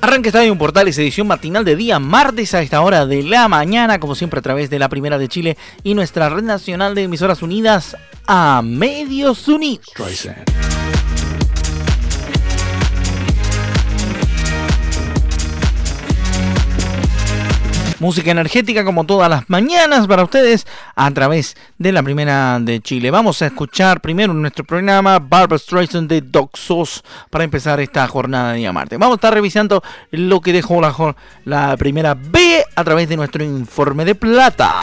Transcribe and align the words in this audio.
Arranque 0.00 0.28
Estadio 0.30 0.56
Portales, 0.58 0.98
edición 0.98 1.26
matinal 1.26 1.64
de 1.64 1.76
día 1.76 1.98
martes 1.98 2.54
a 2.54 2.62
esta 2.62 2.80
hora 2.80 3.06
de 3.06 3.22
la 3.22 3.48
mañana, 3.48 4.00
como 4.00 4.14
siempre 4.14 4.40
a 4.40 4.42
través 4.42 4.70
de 4.70 4.78
la 4.78 4.88
Primera 4.88 5.18
de 5.18 5.28
Chile 5.28 5.56
y 5.84 5.94
nuestra 5.94 6.28
red 6.28 6.42
nacional 6.42 6.94
de 6.94 7.04
emisoras 7.04 7.42
unidas 7.42 7.96
a 8.26 8.60
Medios 8.64 9.46
Unidos. 9.48 9.86
Música 18.00 18.30
energética 18.30 18.84
como 18.84 19.04
todas 19.04 19.30
las 19.30 19.48
mañanas 19.48 20.06
para 20.06 20.24
ustedes 20.24 20.66
a 20.96 21.10
través 21.12 21.56
de 21.78 21.92
la 21.92 22.02
primera 22.02 22.58
de 22.58 22.80
Chile. 22.80 23.10
Vamos 23.10 23.42
a 23.42 23.46
escuchar 23.46 24.00
primero 24.00 24.34
nuestro 24.34 24.64
programa 24.64 25.18
Barbara 25.18 25.58
Streisand 25.58 26.08
de 26.08 26.22
Doxos 26.22 27.04
para 27.28 27.44
empezar 27.44 27.78
esta 27.78 28.08
jornada 28.08 28.52
de 28.52 28.58
día 28.58 28.72
martes. 28.72 28.98
Vamos 28.98 29.14
a 29.14 29.16
estar 29.16 29.34
revisando 29.34 29.82
lo 30.10 30.40
que 30.40 30.52
dejó 30.52 30.80
la, 30.80 31.14
la 31.44 31.76
primera 31.76 32.14
B 32.14 32.64
a 32.74 32.84
través 32.84 33.08
de 33.08 33.16
nuestro 33.16 33.44
informe 33.44 34.04
de 34.04 34.14
plata. 34.14 34.74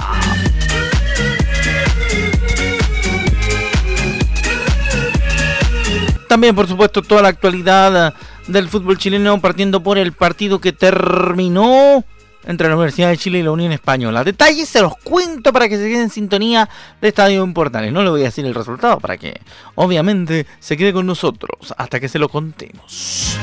También, 6.29 6.55
por 6.55 6.67
supuesto, 6.67 7.01
toda 7.01 7.21
la 7.21 7.29
actualidad 7.29 8.13
del 8.47 8.69
fútbol 8.69 8.97
chileno 8.97 9.39
partiendo 9.41 9.81
por 9.81 9.97
el 9.97 10.13
partido 10.13 10.59
que 10.59 10.73
terminó 10.73 12.03
entre 12.47 12.69
la 12.69 12.75
Universidad 12.75 13.09
de 13.09 13.17
Chile 13.17 13.39
y 13.39 13.43
la 13.43 13.51
Unión 13.51 13.71
Española. 13.71 14.23
Detalles 14.23 14.69
se 14.69 14.81
los 14.81 14.95
cuento 14.97 15.53
para 15.53 15.69
que 15.69 15.77
se 15.77 15.87
queden 15.87 16.03
en 16.03 16.09
sintonía 16.09 16.67
de 17.01 17.09
Estadio 17.09 17.43
en 17.43 17.53
Portales. 17.53 17.91
No 17.91 18.01
le 18.03 18.09
voy 18.09 18.21
a 18.21 18.25
decir 18.25 18.45
el 18.45 18.55
resultado 18.55 18.99
para 18.99 19.17
que 19.17 19.39
obviamente 19.75 20.47
se 20.59 20.77
quede 20.77 20.93
con 20.93 21.05
nosotros 21.05 21.73
hasta 21.77 21.99
que 21.99 22.07
se 22.07 22.19
lo 22.19 22.29
contemos. 22.29 23.37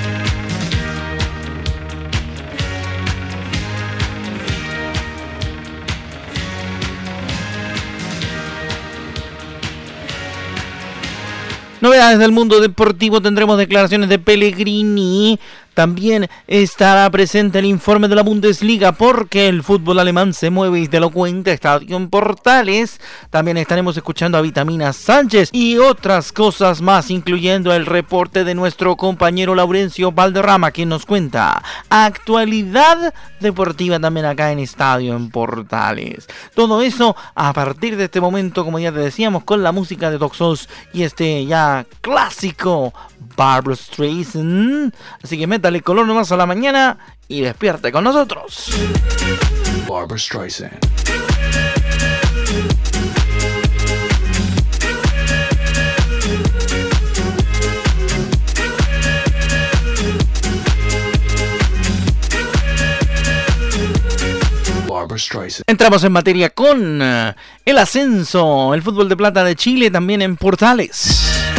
Novedades 11.84 12.18
del 12.18 12.32
mundo 12.32 12.60
deportivo, 12.60 13.20
tendremos 13.20 13.58
declaraciones 13.58 14.08
de 14.08 14.18
Pellegrini, 14.18 15.38
también 15.74 16.28
estará 16.46 17.10
presente 17.10 17.58
el 17.58 17.64
informe 17.66 18.08
de 18.08 18.14
la 18.14 18.22
Bundesliga 18.22 18.92
porque 18.92 19.48
el 19.48 19.62
fútbol 19.62 19.98
alemán 19.98 20.32
se 20.32 20.50
mueve 20.50 20.80
y 20.80 20.88
te 20.88 21.00
lo 21.00 21.10
cuenta 21.10 21.52
Estadio 21.52 21.96
en 21.96 22.08
Portales. 22.08 23.00
También 23.30 23.56
estaremos 23.56 23.96
escuchando 23.96 24.38
a 24.38 24.42
Vitamina 24.42 24.92
Sánchez 24.92 25.50
y 25.52 25.78
otras 25.78 26.32
cosas 26.32 26.80
más, 26.80 27.10
incluyendo 27.10 27.74
el 27.74 27.86
reporte 27.86 28.44
de 28.44 28.54
nuestro 28.54 28.96
compañero 28.96 29.54
Laurencio 29.54 30.12
Valderrama, 30.12 30.70
quien 30.70 30.88
nos 30.88 31.06
cuenta 31.06 31.62
actualidad 31.90 33.12
deportiva 33.40 33.98
también 33.98 34.26
acá 34.26 34.52
en 34.52 34.60
Estadio 34.60 35.16
en 35.16 35.30
Portales. 35.30 36.28
Todo 36.54 36.82
eso 36.82 37.16
a 37.34 37.52
partir 37.52 37.96
de 37.96 38.04
este 38.04 38.20
momento, 38.20 38.64
como 38.64 38.78
ya 38.78 38.92
te 38.92 39.00
decíamos, 39.00 39.44
con 39.44 39.62
la 39.62 39.72
música 39.72 40.10
de 40.10 40.18
Toxos 40.18 40.68
y 40.92 41.02
este 41.02 41.44
ya 41.46 41.84
clásico 42.00 42.92
Barbara 43.36 43.76
Streisand. 43.76 44.94
Así 45.22 45.38
que 45.38 45.46
métale 45.64 45.80
color 45.80 46.06
nomás 46.06 46.30
a 46.30 46.36
la 46.36 46.44
mañana 46.44 46.98
y 47.26 47.40
despierte 47.40 47.90
con 47.90 48.04
nosotros. 48.04 48.68
Barbara 49.88 50.18
Streisand. 50.18 50.78
Entramos 65.66 66.04
en 66.04 66.12
materia 66.12 66.50
con 66.50 67.00
eh, 67.00 67.34
el 67.64 67.78
ascenso, 67.78 68.74
el 68.74 68.82
fútbol 68.82 69.08
de 69.08 69.16
plata 69.16 69.42
de 69.42 69.56
Chile 69.56 69.90
también 69.90 70.20
en 70.20 70.36
Portales. 70.36 71.53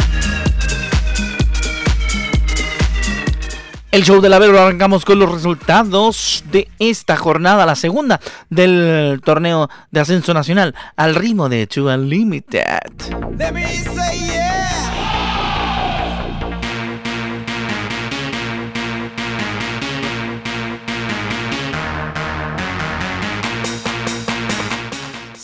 El 3.96 4.04
show 4.04 4.20
de 4.20 4.28
la 4.28 4.38
Vero 4.38 4.60
arrancamos 4.60 5.06
con 5.06 5.18
los 5.18 5.32
resultados 5.32 6.44
de 6.52 6.68
esta 6.78 7.16
jornada, 7.16 7.64
la 7.64 7.74
segunda 7.74 8.20
del 8.50 9.22
torneo 9.24 9.70
de 9.90 10.00
ascenso 10.00 10.34
nacional, 10.34 10.74
al 10.96 11.14
ritmo 11.14 11.48
de 11.48 11.66
Two 11.66 11.86
Unlimited. 11.86 12.82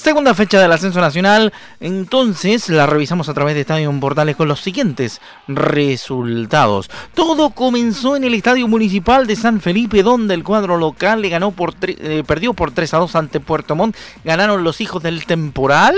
Segunda 0.03 0.35
fecha 0.35 0.61
del 0.61 0.73
ascenso 0.73 1.01
nacional, 1.01 1.53
entonces 1.79 2.69
la 2.69 2.87
revisamos 2.87 3.29
a 3.29 3.35
través 3.35 3.55
de 3.55 3.61
Estadio 3.61 3.93
Portales 4.01 4.35
con 4.35 4.49
los 4.49 4.59
siguientes 4.59 5.21
resultados. 5.47 6.91
Todo 7.15 7.51
comenzó 7.51 8.17
en 8.17 8.25
el 8.25 8.35
Estadio 8.35 8.67
Municipal 8.67 9.29
de 9.29 9.37
San 9.37 9.61
Felipe, 9.61 10.03
donde 10.03 10.35
el 10.35 10.43
cuadro 10.43 10.77
local 10.77 11.23
le 11.23 11.29
ganó 11.29 11.53
por 11.53 11.75
eh, 11.83 12.25
perdió 12.27 12.53
por 12.53 12.73
3 12.73 12.95
a 12.95 12.99
2 12.99 13.15
ante 13.15 13.39
Puerto 13.39 13.77
Montt. 13.77 13.95
Ganaron 14.25 14.65
los 14.65 14.81
hijos 14.81 15.05
del 15.05 15.25
temporal 15.25 15.95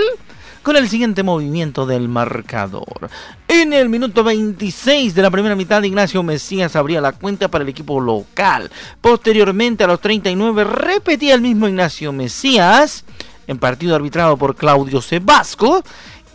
con 0.61 0.75
el 0.75 0.87
siguiente 0.87 1.23
movimiento 1.23 1.87
del 1.87 2.07
marcador. 2.07 3.09
En 3.47 3.73
el 3.73 3.89
minuto 3.89 4.23
26 4.23 5.15
de 5.15 5.21
la 5.23 5.31
primera 5.31 5.55
mitad, 5.55 5.81
Ignacio 5.81 6.21
Mesías 6.21 6.75
abría 6.75 7.01
la 7.01 7.13
cuenta 7.13 7.47
para 7.47 7.63
el 7.63 7.69
equipo 7.69 7.99
local. 7.99 8.69
Posteriormente, 9.01 9.83
a 9.83 9.87
los 9.87 9.99
39, 9.99 10.63
repetía 10.63 11.33
el 11.33 11.41
mismo 11.41 11.67
Ignacio 11.67 12.13
Mesías 12.13 13.03
en 13.47 13.57
partido 13.57 13.95
arbitrado 13.95 14.37
por 14.37 14.55
Claudio 14.55 15.01
Sebasco. 15.01 15.83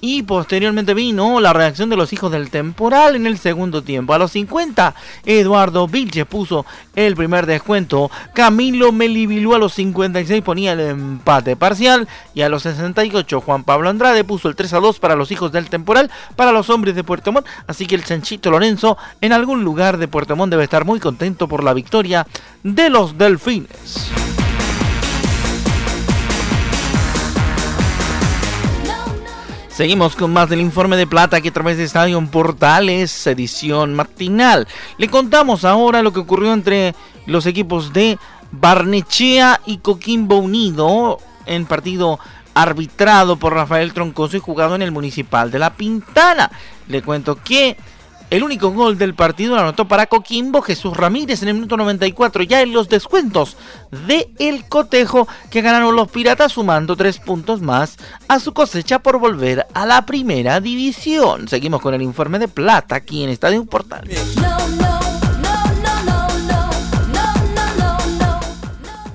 Y 0.02 0.22
posteriormente 0.22 0.94
vino 0.94 1.40
la 1.40 1.52
reacción 1.52 1.90
de 1.90 1.96
los 1.96 2.12
hijos 2.14 2.32
del 2.32 2.48
temporal 2.48 3.16
en 3.16 3.26
el 3.26 3.38
segundo 3.38 3.82
tiempo. 3.82 4.14
A 4.14 4.18
los 4.18 4.32
50, 4.32 4.94
Eduardo 5.26 5.86
Vilches 5.88 6.24
puso 6.24 6.64
el 6.96 7.14
primer 7.16 7.44
descuento. 7.44 8.10
Camilo 8.32 8.92
Melibilú 8.92 9.54
a 9.54 9.58
los 9.58 9.74
56 9.74 10.42
ponía 10.42 10.72
el 10.72 10.80
empate 10.80 11.54
parcial. 11.54 12.08
Y 12.32 12.40
a 12.40 12.48
los 12.48 12.62
68, 12.62 13.42
Juan 13.42 13.64
Pablo 13.64 13.90
Andrade 13.90 14.24
puso 14.24 14.48
el 14.48 14.56
3 14.56 14.72
a 14.72 14.80
2 14.80 14.98
para 15.00 15.16
los 15.16 15.30
hijos 15.32 15.52
del 15.52 15.68
temporal, 15.68 16.10
para 16.34 16.52
los 16.52 16.70
hombres 16.70 16.94
de 16.94 17.04
Puerto 17.04 17.30
Montt. 17.30 17.46
Así 17.66 17.86
que 17.86 17.94
el 17.94 18.04
chanchito 18.04 18.50
Lorenzo 18.50 18.96
en 19.20 19.34
algún 19.34 19.64
lugar 19.64 19.98
de 19.98 20.08
Puerto 20.08 20.34
Montt 20.34 20.52
debe 20.52 20.64
estar 20.64 20.86
muy 20.86 20.98
contento 20.98 21.46
por 21.46 21.62
la 21.62 21.74
victoria 21.74 22.26
de 22.62 22.88
los 22.88 23.18
delfines. 23.18 24.10
Seguimos 29.80 30.14
con 30.14 30.30
más 30.30 30.50
del 30.50 30.60
informe 30.60 30.98
de 30.98 31.06
plata 31.06 31.40
que 31.40 31.48
a 31.48 31.52
través 31.54 31.78
de 31.78 31.84
Estadio 31.84 32.22
Portales, 32.26 33.26
edición 33.26 33.94
matinal. 33.94 34.68
Le 34.98 35.08
contamos 35.08 35.64
ahora 35.64 36.02
lo 36.02 36.12
que 36.12 36.20
ocurrió 36.20 36.52
entre 36.52 36.94
los 37.24 37.46
equipos 37.46 37.94
de 37.94 38.18
Barnechea 38.52 39.62
y 39.64 39.78
Coquimbo 39.78 40.36
Unido 40.36 41.16
en 41.46 41.64
partido 41.64 42.18
arbitrado 42.52 43.36
por 43.38 43.54
Rafael 43.54 43.94
Troncoso 43.94 44.36
y 44.36 44.40
jugado 44.40 44.74
en 44.74 44.82
el 44.82 44.92
Municipal 44.92 45.50
de 45.50 45.60
La 45.60 45.72
Pintana. 45.72 46.50
Le 46.86 47.00
cuento 47.00 47.36
que 47.42 47.78
el 48.30 48.44
único 48.44 48.70
gol 48.70 48.96
del 48.96 49.14
partido 49.14 49.56
lo 49.56 49.60
anotó 49.60 49.88
para 49.88 50.06
Coquimbo 50.06 50.62
Jesús 50.62 50.96
Ramírez 50.96 51.42
en 51.42 51.48
el 51.48 51.54
minuto 51.54 51.76
94, 51.76 52.44
ya 52.44 52.62
en 52.62 52.72
los 52.72 52.88
descuentos 52.88 53.56
de 54.06 54.30
El 54.38 54.68
Cotejo, 54.68 55.26
que 55.50 55.62
ganaron 55.62 55.96
los 55.96 56.10
Piratas 56.10 56.52
sumando 56.52 56.96
tres 56.96 57.18
puntos 57.18 57.60
más 57.60 57.96
a 58.28 58.38
su 58.38 58.52
cosecha 58.52 59.00
por 59.00 59.18
volver 59.18 59.66
a 59.74 59.84
la 59.84 60.06
primera 60.06 60.60
división. 60.60 61.48
Seguimos 61.48 61.80
con 61.82 61.92
el 61.94 62.02
informe 62.02 62.38
de 62.38 62.48
plata 62.48 62.94
aquí 62.94 63.24
en 63.24 63.30
Estadio 63.30 63.64
Portal. 63.64 64.08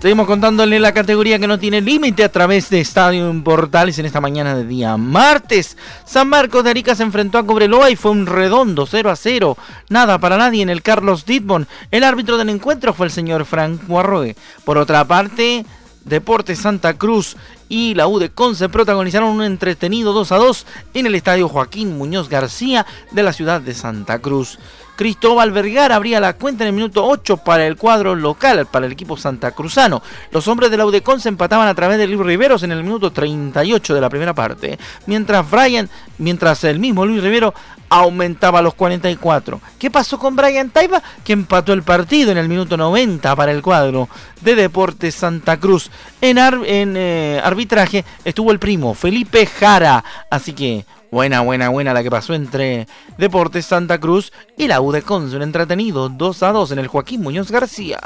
Seguimos 0.06 0.28
contándole 0.28 0.80
la 0.80 0.94
categoría 0.94 1.40
que 1.40 1.48
no 1.48 1.58
tiene 1.58 1.82
límite 1.82 2.24
a 2.24 2.32
través 2.32 2.70
de 2.70 2.80
Estadio 2.80 3.34
Portales 3.44 3.98
en 3.98 4.06
esta 4.06 4.22
mañana 4.22 4.54
de 4.54 4.64
día 4.64 4.98
martes. 4.98 5.78
San 6.06 6.30
Marcos 6.30 6.64
de 6.64 6.70
Arica 6.70 6.94
se 6.94 7.02
enfrentó 7.02 7.40
a 7.40 7.44
Cobreloa 7.44 7.90
y 7.90 7.96
fue 7.96 8.12
un 8.12 8.28
redondo 8.28 8.86
0 8.86 9.10
a 9.10 9.16
0. 9.16 9.58
Nada 9.90 10.20
para 10.20 10.38
nadie 10.38 10.62
en 10.62 10.70
el 10.70 10.84
Carlos 10.84 11.26
Ditbon. 11.26 11.68
El 11.90 12.04
árbitro 12.04 12.38
del 12.38 12.50
encuentro 12.50 12.94
fue 12.94 13.08
el 13.08 13.12
señor 13.12 13.46
Frank 13.46 13.82
Arrogue. 13.90 14.36
Por 14.64 14.78
otra 14.78 15.06
parte, 15.06 15.66
Deportes 16.04 16.60
Santa 16.60 16.94
Cruz 16.94 17.36
y 17.68 17.96
la 17.96 18.08
U 18.08 18.20
de 18.20 18.30
protagonizaron 18.30 19.30
un 19.30 19.42
entretenido 19.42 20.14
2 20.14 20.32
a 20.34 20.38
2 20.38 20.68
en 20.94 21.08
el 21.08 21.16
estadio 21.16 21.50
Joaquín 21.50 21.98
Muñoz 21.98 22.30
García 22.30 22.86
de 23.10 23.24
la 23.24 23.34
ciudad 23.34 23.60
de 23.60 23.74
Santa 23.74 24.20
Cruz. 24.20 24.60
Cristóbal 24.96 25.52
Vergara 25.52 25.96
abría 25.96 26.20
la 26.20 26.34
cuenta 26.34 26.64
en 26.64 26.70
el 26.70 26.74
minuto 26.74 27.06
8 27.06 27.38
para 27.38 27.68
el 27.68 27.76
cuadro 27.76 28.16
local, 28.16 28.66
para 28.66 28.86
el 28.86 28.92
equipo 28.92 29.18
santacruzano. 29.18 30.02
Los 30.32 30.48
hombres 30.48 30.72
de 30.72 30.78
la 30.78 30.86
UDECON 30.86 31.20
se 31.20 31.30
empataban 31.30 31.68
a 31.68 31.76
través 31.76 31.98
de 31.98 32.08
Luis 32.08 32.26
Riveros 32.26 32.64
en 32.64 32.72
el 32.72 32.84
minuto 32.84 33.12
38 33.12 33.94
de 33.94 34.02
la 34.02 34.10
primera 34.10 34.34
parte, 34.34 34.80
mientras 35.06 35.50
Brian, 35.50 35.90
mientras 36.18 36.64
el 36.64 36.80
mismo 36.80 37.06
Luis 37.06 37.22
Rivero 37.22 37.54
aumentaba 37.90 38.60
a 38.60 38.62
los 38.62 38.74
44. 38.74 39.62
¿Qué 39.78 39.92
pasó 39.92 40.18
con 40.18 40.36
Brian 40.36 40.70
Taiba? 40.70 41.02
Que 41.24 41.34
empató 41.34 41.74
el 41.74 41.84
partido 41.84 42.32
en 42.32 42.38
el 42.38 42.50
minuto 42.50 42.78
90 42.78 43.36
para 43.36 43.52
el 43.52 43.62
cuadro 43.62 44.10
de 44.42 44.56
Deportes 44.56 45.16
Santa 45.16 45.58
Cruz. 45.58 45.92
En, 46.22 46.38
eh, 46.38 47.42
arbitraje 47.44 48.04
estuvo 48.24 48.52
el 48.52 48.60
primo 48.60 48.94
Felipe 48.94 49.46
Jara, 49.46 50.04
así 50.30 50.54
que 50.54 50.86
Buena, 51.12 51.42
buena, 51.42 51.70
buena 51.70 51.94
la 51.94 52.04
que 52.04 52.10
pasó 52.10 52.34
entre 52.34 52.88
Deportes 53.18 53.66
Santa 53.66 54.00
Cruz 54.00 54.32
y 54.58 54.68
la 54.68 54.82
U 54.82 54.92
de 54.92 55.02
Conce. 55.02 55.36
Un 55.36 55.44
entretenido 55.44 56.10
2 56.10 56.44
a 56.44 56.52
2 56.52 56.72
en 56.72 56.80
el 56.80 56.88
Joaquín 56.88 57.22
Muñoz 57.22 57.52
García. 57.52 58.00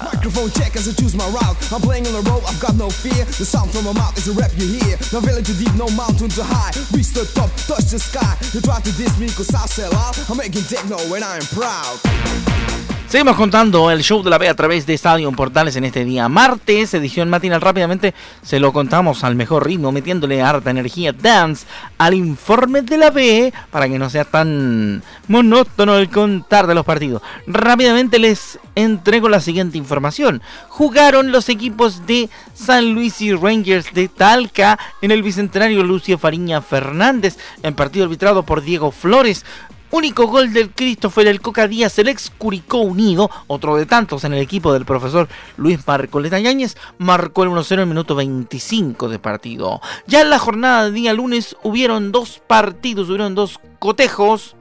Seguimos 13.09 13.37
contando 13.37 13.89
el 13.89 14.03
show 14.03 14.21
de 14.21 14.29
la 14.29 14.37
B 14.37 14.47
a 14.47 14.53
través 14.53 14.85
de 14.85 14.93
Estadio 14.93 15.31
Portales 15.31 15.75
en 15.75 15.83
este 15.83 16.05
día 16.05 16.29
martes, 16.29 16.93
edición 16.93 17.27
matinal. 17.27 17.59
Rápidamente 17.59 18.13
se 18.43 18.59
lo 18.59 18.71
contamos 18.71 19.23
al 19.23 19.33
mejor 19.35 19.65
ritmo, 19.65 19.91
metiéndole 19.91 20.43
harta 20.43 20.69
energía 20.69 21.11
dance 21.11 21.65
al 21.97 22.13
informe 22.13 22.83
de 22.83 22.99
la 22.99 23.09
B 23.09 23.51
para 23.71 23.89
que 23.89 23.97
no 23.97 24.11
sea 24.11 24.25
tan 24.25 25.01
monótono 25.27 25.97
el 25.97 26.11
contar 26.11 26.67
de 26.67 26.75
los 26.75 26.85
partidos. 26.85 27.23
Rápidamente 27.47 28.19
les 28.19 28.59
entrego 28.75 29.27
la 29.27 29.41
siguiente 29.41 29.79
información. 29.79 30.43
Jugaron 30.67 31.31
los 31.31 31.49
equipos 31.49 32.05
de 32.05 32.29
San 32.53 32.93
Luis 32.93 33.21
y 33.21 33.33
Rangers 33.33 33.91
de 33.91 34.07
Talca 34.07 34.77
en 35.01 35.09
el 35.09 35.23
bicentenario 35.23 35.81
Lucio 35.81 36.19
Fariña 36.19 36.61
Fernández 36.61 37.39
en 37.63 37.73
partido 37.73 38.05
arbitrado 38.05 38.43
por 38.43 38.61
Diego 38.61 38.91
Flores. 38.91 39.43
Único 39.91 40.27
gol 40.27 40.53
del 40.53 40.69
Christopher 40.69 41.27
el 41.27 41.41
Coca 41.41 41.67
Díaz, 41.67 41.97
el 41.97 42.09
ex 42.09 42.29
Curicó 42.29 42.77
Unido, 42.77 43.29
otro 43.47 43.75
de 43.75 43.87
tantos 43.87 44.23
en 44.23 44.33
el 44.33 44.39
equipo 44.39 44.71
del 44.71 44.85
profesor 44.85 45.27
Luis 45.57 45.79
Marcoleta 45.87 46.39
Yáñez, 46.39 46.77
marcó 46.99 47.43
el 47.43 47.49
1-0 47.49 47.71
en 47.73 47.79
el 47.79 47.85
minuto 47.87 48.13
25 48.13 49.09
de 49.09 49.17
partido. 49.17 49.81
Ya 50.05 50.21
en 50.21 50.29
la 50.29 50.37
jornada 50.37 50.85
de 50.85 50.91
día 50.91 51.13
lunes 51.13 51.55
hubieron 51.63 52.11
dos 52.11 52.39
partidos, 52.45 53.09
hubieron 53.09 53.33
dos 53.33 53.59
cotejos 53.79 54.55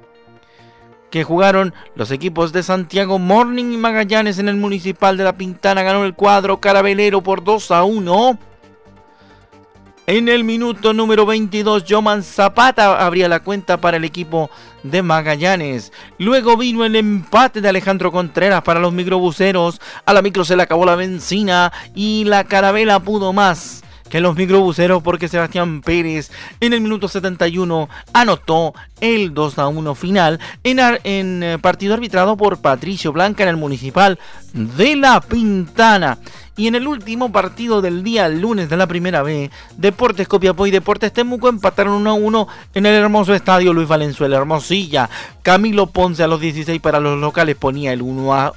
que 1.10 1.24
jugaron 1.24 1.74
los 1.94 2.10
equipos 2.10 2.52
de 2.52 2.62
Santiago 2.62 3.18
Morning 3.18 3.72
y 3.72 3.76
Magallanes 3.76 4.38
en 4.38 4.48
el 4.48 4.56
Municipal 4.56 5.16
de 5.18 5.24
La 5.24 5.36
Pintana. 5.36 5.82
Ganó 5.82 6.04
el 6.04 6.14
cuadro 6.14 6.58
carabelero 6.58 7.22
por 7.22 7.44
2 7.44 7.70
a 7.70 7.84
1. 7.84 8.38
En 10.08 10.26
el 10.30 10.42
minuto 10.42 10.94
número 10.94 11.26
22, 11.26 11.84
Joman 11.86 12.22
Zapata 12.22 13.04
abría 13.04 13.28
la 13.28 13.40
cuenta 13.40 13.76
para 13.76 13.98
el 13.98 14.04
equipo 14.04 14.48
de 14.82 15.02
Magallanes. 15.02 15.92
Luego 16.16 16.56
vino 16.56 16.86
el 16.86 16.96
empate 16.96 17.60
de 17.60 17.68
Alejandro 17.68 18.10
Contreras 18.10 18.62
para 18.62 18.80
los 18.80 18.94
microbuseros. 18.94 19.82
A 20.06 20.14
la 20.14 20.22
micro 20.22 20.46
se 20.46 20.56
le 20.56 20.62
acabó 20.62 20.86
la 20.86 20.96
benzina 20.96 21.74
y 21.94 22.24
la 22.24 22.44
carabela 22.44 23.00
pudo 23.00 23.34
más 23.34 23.82
que 24.08 24.20
los 24.20 24.36
microbuseros 24.36 25.02
porque 25.02 25.28
Sebastián 25.28 25.82
Pérez 25.82 26.30
en 26.60 26.72
el 26.72 26.80
minuto 26.80 27.08
71 27.08 27.88
anotó 28.12 28.74
el 29.00 29.34
2 29.34 29.58
a 29.58 29.68
1 29.68 29.94
final 29.94 30.40
en, 30.64 30.78
en 31.04 31.42
eh, 31.42 31.58
partido 31.58 31.94
arbitrado 31.94 32.36
por 32.36 32.60
Patricio 32.60 33.12
Blanca 33.12 33.42
en 33.42 33.50
el 33.50 33.56
municipal 33.56 34.18
de 34.52 34.96
La 34.96 35.20
Pintana. 35.20 36.18
Y 36.56 36.66
en 36.66 36.74
el 36.74 36.88
último 36.88 37.30
partido 37.30 37.80
del 37.80 38.02
día 38.02 38.28
lunes 38.28 38.68
de 38.68 38.76
la 38.76 38.88
primera 38.88 39.22
B, 39.22 39.48
Deportes 39.76 40.26
Copiapó 40.26 40.66
y 40.66 40.72
Deportes 40.72 41.12
Temuco 41.12 41.48
empataron 41.48 41.94
1 41.94 42.10
a 42.10 42.14
1 42.14 42.48
en 42.74 42.86
el 42.86 42.94
hermoso 42.94 43.32
estadio 43.32 43.72
Luis 43.72 43.86
Valenzuela 43.86 44.38
Hermosilla. 44.38 45.08
Camilo 45.44 45.86
Ponce 45.86 46.24
a 46.24 46.26
los 46.26 46.40
16 46.40 46.80
para 46.80 46.98
los 46.98 47.20
locales 47.20 47.54
ponía 47.54 47.92
el 47.92 48.02
1 48.02 48.34
a 48.34 48.54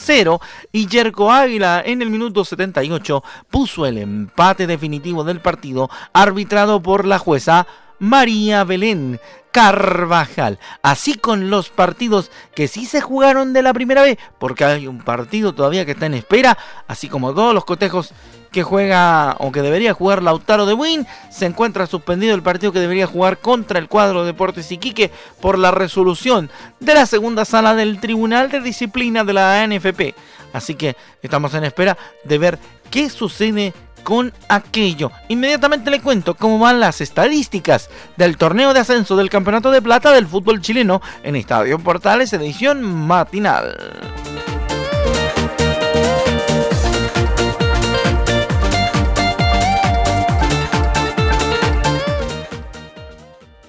0 0.00 0.40
y 0.72 0.88
Jerko 0.88 1.30
Águila 1.30 1.82
en 1.84 2.02
el 2.02 2.10
minuto 2.10 2.44
78 2.44 3.22
puso 3.50 3.86
el 3.86 3.98
empate 3.98 4.66
definitivo 4.66 5.24
del 5.24 5.40
partido 5.40 5.90
arbitrado 6.12 6.82
por 6.82 7.04
la 7.04 7.18
jueza 7.18 7.66
María 7.98 8.64
Belén 8.64 9.20
Carvajal. 9.52 10.58
Así 10.82 11.14
con 11.14 11.50
los 11.50 11.70
partidos 11.70 12.30
que 12.54 12.68
sí 12.68 12.86
se 12.86 13.00
jugaron 13.00 13.52
de 13.52 13.62
la 13.62 13.74
primera 13.74 14.02
vez, 14.02 14.18
porque 14.38 14.64
hay 14.64 14.86
un 14.86 14.98
partido 14.98 15.54
todavía 15.54 15.84
que 15.84 15.92
está 15.92 16.06
en 16.06 16.14
espera, 16.14 16.56
así 16.88 17.08
como 17.08 17.34
todos 17.34 17.54
los 17.54 17.64
cotejos 17.64 18.12
que 18.50 18.62
juega 18.62 19.36
o 19.38 19.52
que 19.52 19.62
debería 19.62 19.94
jugar 19.94 20.22
Lautaro 20.22 20.66
de 20.66 20.74
Win. 20.74 21.06
Se 21.30 21.46
encuentra 21.46 21.86
suspendido 21.86 22.34
el 22.34 22.42
partido 22.42 22.72
que 22.72 22.80
debería 22.80 23.06
jugar 23.06 23.38
contra 23.38 23.78
el 23.78 23.88
cuadro 23.88 24.24
Deportes 24.24 24.70
Iquique 24.72 25.10
por 25.40 25.58
la 25.58 25.70
resolución 25.70 26.50
de 26.80 26.94
la 26.94 27.06
segunda 27.06 27.44
sala 27.44 27.74
del 27.74 28.00
Tribunal 28.00 28.50
de 28.50 28.60
Disciplina 28.60 29.24
de 29.24 29.32
la 29.32 29.62
ANFP. 29.62 30.14
Así 30.52 30.74
que 30.74 30.96
estamos 31.22 31.54
en 31.54 31.64
espera 31.64 31.96
de 32.24 32.38
ver 32.38 32.58
qué 32.90 33.08
sucede 33.08 33.72
con 34.02 34.32
aquello. 34.48 35.10
Inmediatamente 35.28 35.90
le 35.90 36.00
cuento 36.00 36.34
cómo 36.34 36.58
van 36.58 36.80
las 36.80 37.00
estadísticas 37.00 37.90
del 38.16 38.36
torneo 38.36 38.72
de 38.72 38.80
ascenso 38.80 39.16
del 39.16 39.30
Campeonato 39.30 39.70
de 39.70 39.82
Plata 39.82 40.12
del 40.12 40.26
fútbol 40.26 40.60
chileno 40.60 41.00
en 41.22 41.36
Estadio 41.36 41.78
Portales 41.78 42.32
edición 42.32 42.82
matinal. 42.82 44.29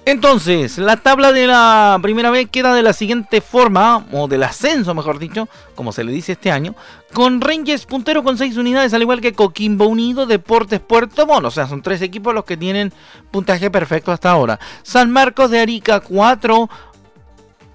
Entonces, 0.04 0.78
la 0.78 0.96
tabla 0.96 1.32
de 1.32 1.46
la 1.46 1.96
primera 2.02 2.30
vez 2.30 2.48
queda 2.50 2.74
de 2.74 2.82
la 2.82 2.92
siguiente 2.92 3.40
forma, 3.40 4.04
o 4.10 4.26
del 4.26 4.42
ascenso 4.42 4.94
mejor 4.94 5.20
dicho, 5.20 5.48
como 5.76 5.92
se 5.92 6.02
le 6.02 6.10
dice 6.10 6.32
este 6.32 6.50
año, 6.50 6.74
con 7.12 7.40
Rangers 7.40 7.86
puntero 7.86 8.24
con 8.24 8.36
6 8.36 8.56
unidades, 8.56 8.92
al 8.94 9.02
igual 9.02 9.20
que 9.20 9.32
Coquimbo 9.32 9.86
Unido, 9.86 10.26
Deportes 10.26 10.80
Puerto 10.80 11.24
Mono, 11.24 11.48
o 11.48 11.50
sea, 11.52 11.68
son 11.68 11.82
tres 11.82 12.02
equipos 12.02 12.34
los 12.34 12.44
que 12.44 12.56
tienen 12.56 12.92
puntaje 13.30 13.70
perfecto 13.70 14.10
hasta 14.10 14.30
ahora. 14.30 14.58
San 14.82 15.12
Marcos 15.12 15.52
de 15.52 15.60
Arica 15.60 16.00
4, 16.00 16.68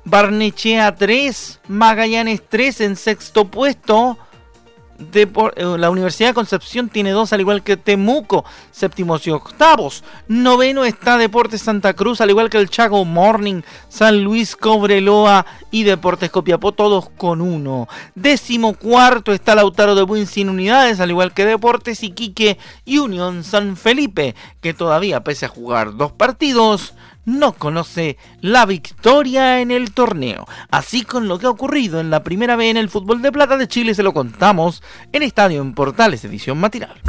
Barnechea 0.03 0.95
3, 0.95 1.61
Magallanes 1.69 2.41
3 2.49 2.81
en 2.81 2.95
sexto 2.97 3.47
puesto. 3.47 4.17
Eh, 4.99 5.77
la 5.77 5.89
Universidad 5.89 6.29
de 6.29 6.33
Concepción 6.33 6.89
tiene 6.89 7.11
dos, 7.11 7.31
al 7.31 7.41
igual 7.41 7.63
que 7.63 7.77
Temuco, 7.77 8.45
séptimos 8.71 9.25
y 9.27 9.31
octavos. 9.31 10.03
Noveno 10.27 10.85
está 10.85 11.17
Deportes 11.17 11.61
Santa 11.61 11.93
Cruz, 11.93 12.19
al 12.19 12.31
igual 12.31 12.49
que 12.49 12.57
el 12.57 12.69
Chago 12.69 13.05
Morning, 13.05 13.61
San 13.89 14.23
Luis 14.23 14.55
Cobreloa 14.55 15.45
y 15.69 15.83
Deportes 15.83 16.31
Copiapó, 16.31 16.71
todos 16.71 17.09
con 17.11 17.41
uno. 17.41 17.87
Décimo 18.15 18.73
cuarto 18.73 19.33
está 19.33 19.55
Lautaro 19.55 19.93
de 19.93 20.03
Buin 20.03 20.25
sin 20.25 20.49
unidades, 20.49 20.99
al 20.99 21.11
igual 21.11 21.33
que 21.33 21.45
Deportes 21.45 22.03
Iquique 22.03 22.57
y 22.83 22.97
Unión 22.97 23.43
San 23.43 23.77
Felipe, 23.77 24.35
que 24.61 24.73
todavía, 24.73 25.23
pese 25.23 25.45
a 25.45 25.49
jugar 25.49 25.95
dos 25.95 26.11
partidos, 26.11 26.93
no 27.27 27.51
conoce 27.53 28.17
la 28.41 28.65
victoria 28.65 29.59
en 29.59 29.69
el 29.69 29.93
torneo. 29.93 30.47
Así 30.71 31.03
con 31.03 31.27
lo 31.27 31.37
que 31.37 31.45
ha 31.45 31.51
ocurrido 31.51 31.99
en 31.99 32.09
la 32.09 32.23
primera 32.23 32.55
vez 32.55 32.71
en 32.71 32.77
el 32.77 32.89
fútbol 32.89 33.21
de 33.21 33.31
plata 33.31 33.57
de 33.57 33.67
Chile 33.67 33.93
se 33.93 34.01
lo 34.01 34.13
contamos 34.13 34.81
en 35.11 35.21
Estadio 35.21 35.61
en 35.61 35.73
Portales 35.73 36.23
edición 36.23 36.57
matinal. 36.57 36.99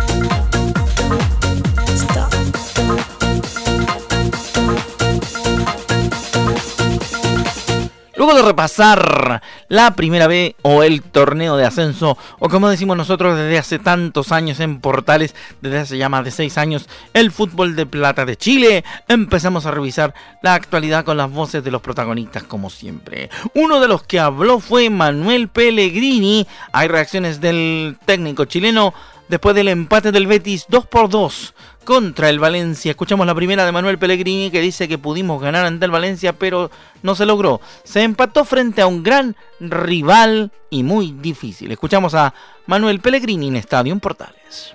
De 8.29 8.43
repasar 8.43 9.43
la 9.69 9.95
primera 9.95 10.27
vez 10.27 10.55
o 10.61 10.83
el 10.83 11.01
torneo 11.03 11.57
de 11.57 11.65
ascenso, 11.65 12.19
o 12.39 12.49
como 12.51 12.69
decimos 12.69 12.95
nosotros 12.95 13.39
desde 13.39 13.59
hace 13.59 13.79
tantos 13.79 14.33
años 14.33 14.61
en 14.61 14.81
Portales, 14.81 15.35
desde 15.63 15.79
hace 15.79 15.99
ya 15.99 16.11
más 16.11 16.25
de 16.27 16.31
seis 16.31 16.59
años, 16.59 16.91
el 17.15 17.31
fútbol 17.31 17.75
de 17.75 17.87
plata 17.87 18.27
de 18.27 18.37
Chile, 18.37 18.85
empezamos 19.09 19.65
a 19.65 19.71
revisar 19.71 20.13
la 20.43 20.55
actualidad 20.55 21.07
con 21.07 21.17
las 21.17 21.31
voces 21.31 21.65
de 21.65 21.71
los 21.71 21.81
protagonistas 21.81 22.43
como 22.43 22.69
siempre. 22.69 23.31
Uno 23.55 23.81
de 23.81 23.89
los 23.89 24.03
que 24.03 24.21
habló 24.21 24.61
fue 24.61 24.91
Manuel 24.91 25.49
Pellegrini. 25.49 26.47
Hay 26.73 26.89
reacciones 26.89 27.41
del 27.41 27.97
técnico 28.05 28.45
chileno 28.45 28.93
después 29.29 29.55
del 29.55 29.69
empate 29.69 30.13
del 30.13 30.27
Betis 30.27 30.67
2 30.69 30.87
por 30.87 31.09
2 31.09 31.55
contra 31.85 32.29
el 32.29 32.39
Valencia. 32.39 32.91
Escuchamos 32.91 33.27
la 33.27 33.35
primera 33.35 33.65
de 33.65 33.73
Manuel 33.73 33.99
Pellegrini 33.99 34.51
que 34.51 34.61
dice 34.61 34.89
que 34.89 34.99
pudimos 34.99 35.41
ganar 35.41 35.65
ante 35.65 35.85
el 35.85 35.91
Valencia, 35.91 36.33
pero 36.33 36.71
no 37.03 37.15
se 37.15 37.27
logró. 37.27 37.61
Se 37.85 38.03
empató 38.03 38.45
frente 38.45 38.83
a 38.83 38.87
un 38.87 39.03
gran 39.03 39.37
rival 39.61 40.53
y 40.71 40.83
muy 40.83 41.13
difícil. 41.13 41.73
Escuchamos 41.73 42.15
a 42.15 42.35
Manuel 42.67 43.01
Pellegrini 43.01 43.49
en 43.49 43.57
Estadio 43.57 43.99
Portales. 43.99 44.75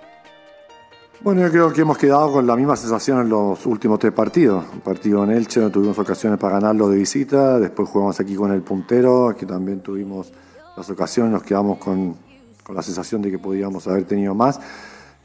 Bueno, 1.22 1.42
yo 1.42 1.52
creo 1.52 1.72
que 1.72 1.82
hemos 1.82 1.98
quedado 1.98 2.34
con 2.34 2.46
la 2.46 2.56
misma 2.58 2.76
sensación 2.76 3.22
en 3.22 3.30
los 3.30 3.66
últimos 3.66 3.98
tres 3.98 4.12
partidos. 4.12 4.66
Un 4.74 4.82
partido 4.82 5.24
en 5.24 5.32
Elche, 5.32 5.62
no 5.62 5.70
tuvimos 5.70 5.98
ocasiones 5.98 6.38
para 6.38 6.56
ganarlo 6.56 6.90
de 6.90 6.98
visita, 6.98 7.60
después 7.60 7.88
jugamos 7.88 8.20
aquí 8.20 8.36
con 8.36 8.52
el 8.52 8.62
puntero, 8.62 9.30
aquí 9.30 9.46
también 9.46 9.80
tuvimos 9.80 10.34
las 10.76 10.90
ocasiones, 10.90 11.32
nos 11.32 11.44
quedamos 11.44 11.78
con, 11.78 12.18
con 12.64 12.76
la 12.76 12.82
sensación 12.82 13.22
de 13.22 13.32
que 13.32 13.40
podíamos 13.40 13.88
haber 13.88 14.06
tenido 14.06 14.34
más. 14.34 14.60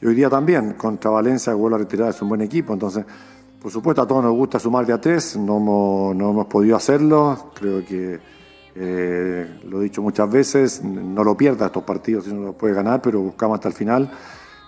Y 0.01 0.07
hoy 0.07 0.15
día 0.15 0.29
también, 0.29 0.75
contra 0.75 1.11
Valencia, 1.11 1.55
vuelvo 1.55 1.77
a 1.77 1.79
retirar, 1.81 2.11
es 2.11 2.23
un 2.23 2.29
buen 2.29 2.41
equipo, 2.41 2.73
entonces, 2.73 3.05
por 3.61 3.73
supuesto, 3.73 4.03
a 4.03 4.07
todos 4.07 4.23
nos 4.23 4.35
gusta 4.35 4.59
sumar 4.59 4.87
de 4.87 4.93
a 4.93 5.01
tres, 5.01 5.37
no 5.37 5.57
hemos, 5.57 6.17
no 6.17 6.31
hemos 6.31 6.47
podido 6.47 6.77
hacerlo, 6.77 7.53
creo 7.55 7.85
que, 7.85 8.21
eh, 8.81 9.61
lo 9.65 9.81
he 9.81 9.85
dicho 9.85 10.03
muchas 10.03 10.31
veces, 10.31 10.85
no 10.85 11.25
lo 11.25 11.37
pierda 11.37 11.67
estos 11.67 11.83
partidos, 11.83 12.25
si 12.25 12.33
no 12.33 12.43
lo 12.43 12.53
puede 12.53 12.75
ganar, 12.75 13.03
pero 13.03 13.21
buscamos 13.21 13.57
hasta 13.57 13.69
el 13.69 13.75
final. 13.75 14.11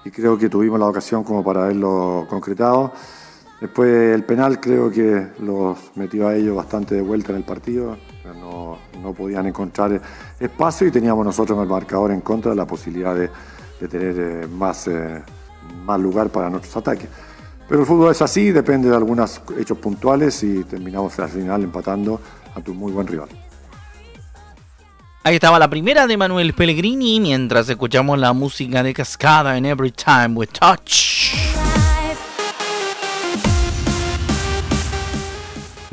Y 0.05 0.11
creo 0.11 0.37
que 0.37 0.49
tuvimos 0.49 0.81
la 0.81 0.87
ocasión 0.87 1.23
como 1.23 1.45
para 1.45 1.65
haberlo 1.65 2.27
concretado. 2.29 2.93
Después 3.61 4.15
el 4.15 4.25
penal 4.25 4.59
creo 4.59 4.91
que 4.91 5.29
los 5.41 5.79
metió 5.95 6.27
a 6.27 6.35
ellos 6.35 6.57
bastante 6.57 6.97
de 6.97 7.03
vuelta 7.03 7.31
en 7.31 7.39
el 7.39 7.45
partido, 7.45 7.97
no, 8.25 8.79
no 9.03 9.13
podían 9.13 9.47
encontrar 9.47 10.01
espacio 10.39 10.87
y 10.87 10.91
teníamos 10.91 11.25
nosotros 11.25 11.57
en 11.57 11.63
el 11.63 11.69
marcador 11.69 12.11
en 12.11 12.21
contra 12.21 12.55
la 12.55 12.67
posibilidad 12.67 13.15
de, 13.15 13.31
de 13.81 13.89
tener 13.89 14.15
eh, 14.19 14.47
más, 14.47 14.87
eh, 14.89 15.23
más 15.85 16.01
lugar 16.01 16.29
para 16.29 16.51
nuestros 16.51 16.77
ataques. 16.77 17.09
Pero 17.69 17.83
el 17.83 17.87
fútbol 17.87 18.11
es 18.11 18.21
así, 18.21 18.51
depende 18.51 18.89
de 18.89 18.97
algunos 18.97 19.41
hechos 19.59 19.79
puntuales 19.79 20.43
y 20.43 20.65
terminamos 20.65 21.19
al 21.21 21.29
final 21.29 21.63
empatando 21.63 22.21
ante 22.55 22.71
un 22.71 22.77
muy 22.77 22.93
buen 22.93 23.07
rival. 23.07 23.29
Ahí 25.23 25.35
estaba 25.35 25.59
la 25.59 25.69
primera 25.69 26.07
de 26.07 26.17
Manuel 26.17 26.55
Pellegrini 26.55 27.21
mientras 27.21 27.69
escuchamos 27.69 28.19
la 28.19 28.33
música 28.33 28.83
de 28.83 28.95
Cascada 28.95 29.57
en 29.57 29.67
Every 29.67 29.93
Time 29.93 30.31
We 30.35 30.47
Touch. 30.47 31.50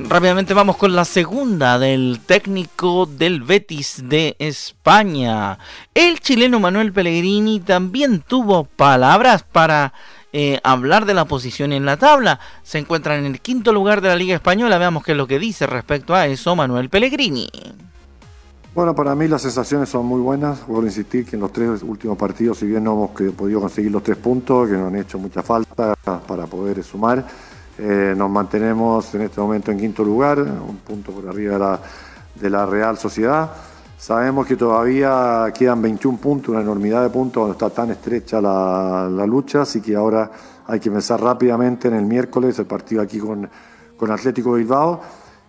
Rápidamente 0.09 0.53
vamos 0.53 0.77
con 0.77 0.95
la 0.95 1.03
segunda 1.03 1.77
del 1.77 2.21
técnico 2.25 3.05
del 3.05 3.43
Betis 3.43 4.03
de 4.05 4.37
España. 4.39 5.59
El 5.93 6.21
chileno 6.21 6.61
Manuel 6.61 6.93
Pellegrini 6.93 7.59
también 7.59 8.23
tuvo 8.25 8.63
palabras 8.63 9.43
para 9.43 9.93
eh, 10.31 10.61
hablar 10.63 11.05
de 11.05 11.13
la 11.13 11.25
posición 11.25 11.73
en 11.73 11.85
la 11.85 11.97
tabla. 11.97 12.39
Se 12.63 12.77
encuentra 12.77 13.17
en 13.17 13.25
el 13.25 13.41
quinto 13.41 13.73
lugar 13.73 13.99
de 13.99 14.07
la 14.07 14.15
Liga 14.15 14.35
Española. 14.35 14.77
Veamos 14.77 15.03
qué 15.03 15.11
es 15.11 15.17
lo 15.17 15.27
que 15.27 15.39
dice 15.39 15.67
respecto 15.67 16.15
a 16.15 16.25
eso 16.27 16.55
Manuel 16.55 16.89
Pellegrini. 16.89 17.49
Bueno, 18.73 18.95
para 18.95 19.13
mí 19.13 19.27
las 19.27 19.41
sensaciones 19.41 19.89
son 19.89 20.05
muy 20.05 20.21
buenas. 20.21 20.65
Vuelvo 20.67 20.83
a 20.83 20.85
insistir 20.85 21.25
que 21.25 21.35
en 21.35 21.41
los 21.41 21.51
tres 21.51 21.83
últimos 21.83 22.17
partidos, 22.17 22.59
si 22.59 22.65
bien 22.65 22.85
no 22.85 22.93
hemos 22.93 23.33
podido 23.33 23.59
conseguir 23.59 23.91
los 23.91 24.03
tres 24.03 24.17
puntos, 24.17 24.69
que 24.69 24.75
nos 24.75 24.87
han 24.87 24.95
hecho 24.95 25.19
mucha 25.19 25.43
falta 25.43 25.95
para 26.25 26.45
poder 26.45 26.81
sumar, 26.81 27.25
eh, 27.77 28.13
nos 28.17 28.29
mantenemos 28.29 29.13
en 29.13 29.22
este 29.22 29.39
momento 29.39 29.72
en 29.72 29.77
quinto 29.77 30.03
lugar, 30.03 30.39
un 30.39 30.77
punto 30.77 31.12
por 31.12 31.27
arriba 31.27 31.79
de 32.34 32.50
la, 32.50 32.65
Real 32.65 32.98
Sociedad. 32.98 33.51
Sabemos 33.98 34.48
que 34.48 34.55
todavía 34.55 35.51
quedan 35.53 35.81
21 35.81 36.17
puntos, 36.17 36.50
una 36.50 36.62
enormidad 36.62 37.03
de 37.03 37.10
puntos, 37.10 37.41
cuando 37.41 37.53
está 37.53 37.69
tan 37.69 37.91
estrecha 37.91 38.41
la, 38.41 39.07
la, 39.12 39.25
lucha, 39.25 39.62
así 39.62 39.81
que 39.81 39.96
ahora 39.96 40.31
hay 40.65 40.79
que 40.79 40.89
pensar 40.89 41.22
rápidamente 41.22 41.88
en 41.88 41.96
el 41.96 42.05
miércoles, 42.05 42.57
el 42.60 42.65
partido 42.65 43.01
aquí 43.01 43.19
con, 43.19 43.50
con 43.96 44.12
Atlético 44.12 44.53
Bilbao 44.53 45.01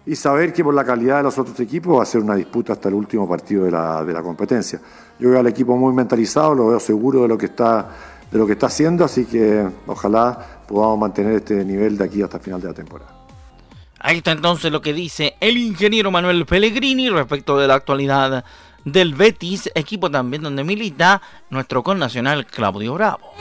y 0.04 0.16
saber 0.16 0.52
que 0.52 0.64
por 0.64 0.72
la 0.72 0.84
calidad 0.84 1.18
de 1.18 1.24
los 1.24 1.38
otros 1.38 1.58
equipos 1.60 1.98
va 1.98 2.02
a 2.02 2.06
ser 2.06 2.22
una 2.22 2.34
disputa 2.34 2.72
hasta 2.72 2.88
el 2.88 2.94
último 2.94 3.28
partido 3.28 3.64
de 3.64 3.70
la, 3.70 4.02
de 4.04 4.12
la 4.12 4.22
competencia. 4.22 4.80
Yo 5.18 5.30
veo 5.30 5.40
al 5.40 5.46
equipo 5.46 5.76
muy 5.76 5.92
mentalizado, 5.92 6.54
lo 6.54 6.68
veo 6.68 6.80
seguro 6.80 7.22
de 7.22 7.28
lo 7.28 7.36
que 7.36 7.46
está, 7.46 7.88
de 8.30 8.38
lo 8.38 8.46
que 8.46 8.52
está 8.52 8.66
haciendo, 8.66 9.04
así 9.04 9.26
que 9.26 9.68
ojalá 9.86 10.57
podamos 10.68 10.98
mantener 10.98 11.32
este 11.32 11.64
nivel 11.64 11.96
de 11.98 12.04
aquí 12.04 12.22
hasta 12.22 12.36
el 12.36 12.42
final 12.42 12.60
de 12.60 12.68
la 12.68 12.74
temporada. 12.74 13.14
Ahí 13.98 14.18
está 14.18 14.30
entonces 14.30 14.70
lo 14.70 14.80
que 14.80 14.92
dice 14.92 15.34
el 15.40 15.56
ingeniero 15.56 16.10
Manuel 16.12 16.46
Pellegrini 16.46 17.10
respecto 17.10 17.58
de 17.58 17.66
la 17.66 17.74
actualidad 17.74 18.44
del 18.84 19.14
Betis, 19.14 19.70
equipo 19.74 20.10
también 20.10 20.42
donde 20.42 20.62
milita 20.62 21.20
nuestro 21.50 21.82
connacional 21.82 22.46
Claudio 22.46 22.94
Bravo. 22.94 23.32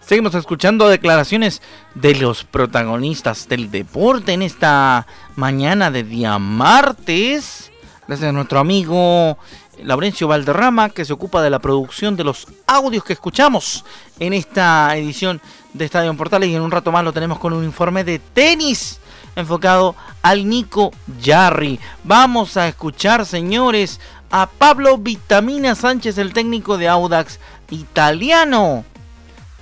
Seguimos 0.00 0.34
escuchando 0.34 0.88
declaraciones 0.88 1.62
de 1.94 2.14
los 2.16 2.44
protagonistas 2.44 3.48
del 3.48 3.70
deporte 3.70 4.34
en 4.34 4.42
esta 4.42 5.06
mañana 5.34 5.90
de 5.90 6.04
día 6.04 6.38
martes. 6.38 7.72
Gracias 8.06 8.28
a 8.28 8.32
nuestro 8.32 8.58
amigo 8.58 9.38
Laurencio 9.82 10.28
Valderrama 10.28 10.90
que 10.90 11.06
se 11.06 11.12
ocupa 11.14 11.40
de 11.40 11.48
la 11.48 11.58
producción 11.58 12.16
de 12.16 12.24
los 12.24 12.46
audios 12.66 13.02
que 13.02 13.14
escuchamos 13.14 13.82
en 14.20 14.34
esta 14.34 14.94
edición 14.94 15.40
de 15.72 15.86
Estadio 15.86 16.14
Portales 16.14 16.50
y 16.50 16.54
en 16.54 16.60
un 16.60 16.70
rato 16.70 16.92
más 16.92 17.02
lo 17.02 17.14
tenemos 17.14 17.38
con 17.38 17.54
un 17.54 17.64
informe 17.64 18.04
de 18.04 18.18
tenis 18.18 19.00
enfocado 19.36 19.96
al 20.20 20.46
Nico 20.46 20.90
Jarry. 21.22 21.80
Vamos 22.04 22.58
a 22.58 22.68
escuchar, 22.68 23.24
señores, 23.24 24.00
a 24.30 24.48
Pablo 24.48 24.98
Vitamina 24.98 25.74
Sánchez, 25.74 26.18
el 26.18 26.34
técnico 26.34 26.76
de 26.76 26.88
Audax 26.88 27.40
italiano 27.70 28.84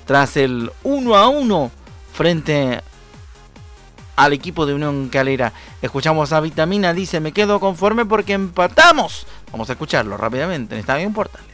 tras 0.04 0.36
el 0.36 0.72
1 0.82 1.14
a 1.14 1.28
1 1.28 1.70
frente 2.12 2.82
al 4.16 4.32
equipo 4.32 4.66
de 4.66 4.74
Unión 4.74 5.08
Calera. 5.08 5.52
Escuchamos 5.80 6.32
a 6.32 6.40
Vitamina, 6.40 6.92
dice, 6.92 7.20
me 7.20 7.32
quedo 7.32 7.60
conforme 7.60 8.04
porque 8.04 8.32
empatamos. 8.32 9.26
Vamos 9.50 9.68
a 9.70 9.72
escucharlo 9.72 10.16
rápidamente 10.16 10.74
en 10.74 10.80
Estadio 10.80 11.10
Portales. 11.12 11.52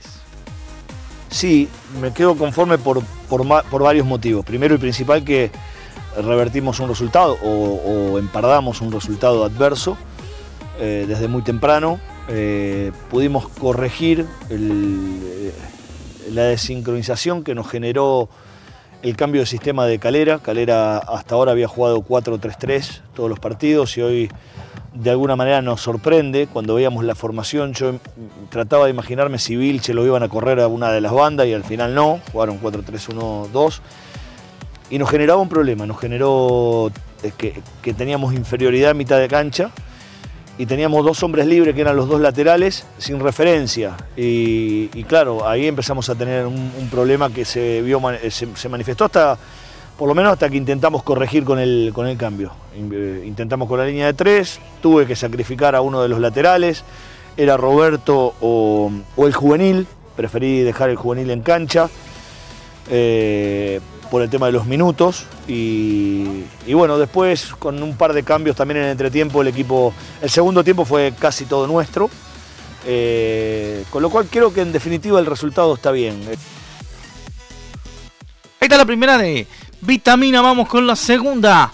Sí, 1.31 1.69
me 2.01 2.13
quedo 2.13 2.37
conforme 2.37 2.79
por, 2.79 3.03
por, 3.29 3.83
varios 3.83 4.07
motivos. 4.07 4.45
Primero 4.45 4.75
y 4.75 4.79
principal 4.79 5.25
que 5.25 5.51
revertimos 6.17 6.81
un 6.81 6.89
resultado 6.89 7.39
o, 7.43 8.19
empardamos 8.19 8.81
un 8.81 8.91
resultado 8.91 9.45
adverso 9.45 9.97
eh, 10.81 11.05
desde 11.07 11.29
muy 11.29 11.43
temprano. 11.43 12.01
Eh, 12.29 12.93
pudimos 13.11 13.49
corregir 13.49 14.27
el, 14.49 15.53
la 16.33 16.45
desincronización 16.45 17.45
que 17.45 17.55
nos 17.55 17.69
generó 17.69 18.29
el 19.03 19.17
cambio 19.17 19.43
de 19.43 19.47
sistema 19.47 19.87
de 19.87 19.99
Calera. 19.99 20.39
Calera 20.39 20.99
hasta 20.99 21.35
ahora 21.35 21.53
había 21.53 21.69
jugado 21.69 22.03
4-3-3 22.03 23.01
todos 23.15 23.31
los 23.31 23.39
partidos 23.39 23.97
y 23.97 24.03
hoy 24.03 24.31
de 24.95 25.11
alguna 25.11 25.37
manera 25.37 25.63
nos 25.63 25.81
sorprende 25.81 26.49
cuando 26.53 26.75
veíamos 26.75 27.05
la 27.05 27.15
formación. 27.15 27.73
Yo 27.75 27.95
trataba 28.51 28.87
de 28.87 28.91
imaginarme 28.91 29.39
si 29.39 29.57
Vilche 29.57 29.95
lo 29.95 30.05
iban 30.05 30.23
a 30.23 30.29
correr 30.29 30.61
a 30.61 30.69
una 30.69 30.91
de 30.91 31.01
las 31.01 31.13
bandas 31.13 31.47
y 31.47 31.55
al 31.55 31.65
final 31.65 31.95
no, 31.95 32.21
jugaron 32.33 32.61
4-3-1-2 32.61 33.81
y 34.91 34.99
nos 34.99 35.11
generaba 35.11 35.41
un 35.41 35.49
problema, 35.49 35.87
nos 35.87 36.01
generó 36.01 36.91
eh, 37.23 37.33
que, 37.37 37.61
que 37.83 37.95
teníamos 37.95 38.35
inferioridad 38.35 38.93
a 38.93 38.95
mitad 38.95 39.19
de 39.19 39.29
cancha 39.29 39.71
y 40.59 40.67
teníamos 40.67 41.05
dos 41.05 41.23
hombres 41.23 41.47
libres 41.47 41.73
que 41.73 41.81
eran 41.81 41.97
los 41.97 42.09
dos 42.09 42.21
laterales 42.21 42.85
sin 42.99 43.21
referencia. 43.21 43.97
Y, 44.17 44.89
claro, 45.05 45.49
ahí 45.49 45.69
empezamos 45.69 46.09
a 46.11 46.17
tener 46.17 46.47
un, 46.47 46.89
problema 46.91 47.31
que 47.31 47.45
se, 47.45 47.81
vio, 47.81 48.03
se, 48.29 48.69
manifestó 48.69 49.05
hasta, 49.05 49.39
por 49.97 50.09
lo 50.09 50.17
menos 50.17 50.33
hasta 50.33 50.51
que 50.51 50.57
intentamos 50.57 51.05
corregir 51.05 51.45
con 51.45 51.61
el, 51.61 51.93
con 51.95 52.09
el 52.09 52.17
cambio. 52.17 52.51
Eh, 52.75 53.23
intentamos 53.25 53.69
con 53.69 53.79
la 53.79 53.87
línea 53.87 54.07
de 54.07 54.15
tres, 54.15 54.59
tuve 54.83 55.07
que 55.07 55.15
sacrificar 55.15 55.77
a 55.77 55.81
uno 55.81 56.03
de 56.03 56.09
los 56.09 56.19
laterales, 56.19 56.83
era 57.37 57.57
Roberto 57.57 58.35
o, 58.41 58.91
el 59.19 59.33
juvenil, 59.33 59.87
preferí 60.17 60.63
dejar 60.63 60.91
el 60.91 60.97
juvenil 60.97 61.31
en 61.31 61.43
cancha. 61.43 61.89
Eh, 62.91 63.81
por 64.11 64.23
el 64.23 64.31
tema 64.31 64.47
de 64.47 64.53
los 64.53 64.67
minutos 64.67 65.27
y, 65.47 66.45
bueno, 66.73 66.99
después 66.99 67.55
con 67.59 67.83
un 67.83 67.97
par 67.97 68.13
de 68.13 68.23
cambios 68.23 68.57
también 68.57 68.81
en 68.81 68.87
entretiempo 68.87 69.43
el 69.43 69.49
equipo, 69.49 69.93
el 70.21 70.31
segundo 70.31 70.65
tiempo 70.65 70.85
fue 70.85 71.15
casi 71.19 71.45
todo 71.45 71.67
nuestro, 71.67 72.11
eh, 72.87 73.85
con 73.91 74.03
lo 74.03 74.11
cual 74.11 74.27
creo 74.31 74.53
que 74.53 74.63
en 74.63 74.73
definitiva 74.73 75.19
el 75.19 75.27
resultado 75.27 75.75
está 75.75 75.91
bien. 75.91 76.21
Ahí 78.61 78.67
está 78.67 78.77
la 78.77 78.87
primera 78.87 79.19
de 79.19 79.47
Vitamina, 79.81 80.43
vamos 80.43 80.69
con 80.69 80.87
la 80.87 80.97
segunda 80.97 81.73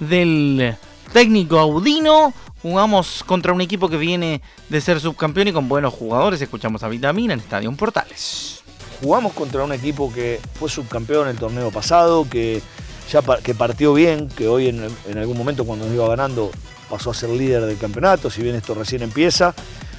del 0.00 0.76
técnico 1.12 1.58
Audino. 1.58 2.32
Jugamos 2.60 3.22
contra 3.24 3.52
un 3.52 3.60
equipo 3.60 3.88
que 3.88 3.96
viene 3.96 4.42
de 4.68 4.80
ser 4.80 5.00
subcampeón 5.00 5.48
y 5.48 5.52
con 5.52 5.68
buenos 5.68 5.94
jugadores. 5.94 6.42
Escuchamos 6.42 6.82
a 6.82 6.88
Vitamina 6.88 7.34
en 7.34 7.40
Estadio 7.40 7.70
Portales 7.72 8.57
jugamos 9.02 9.32
contra 9.32 9.64
un 9.64 9.72
equipo 9.72 10.12
que 10.12 10.40
fue 10.54 10.68
subcampeón 10.68 11.28
el 11.28 11.36
torneo 11.36 11.70
pasado, 11.70 12.26
que 12.28 12.62
ya 13.10 13.22
que 13.42 13.54
partió 13.54 13.94
bien, 13.94 14.28
que 14.28 14.48
hoy 14.48 14.68
en, 14.68 15.18
algún 15.18 15.36
momento 15.36 15.64
cuando 15.64 15.86
nos 15.86 15.94
iba 15.94 16.08
ganando 16.08 16.50
pasó 16.90 17.10
a 17.10 17.14
ser 17.14 17.30
líder 17.30 17.64
del 17.66 17.78
campeonato, 17.78 18.30
si 18.30 18.42
bien 18.42 18.54
esto 18.56 18.74
recién 18.74 19.02
empieza. 19.02 19.54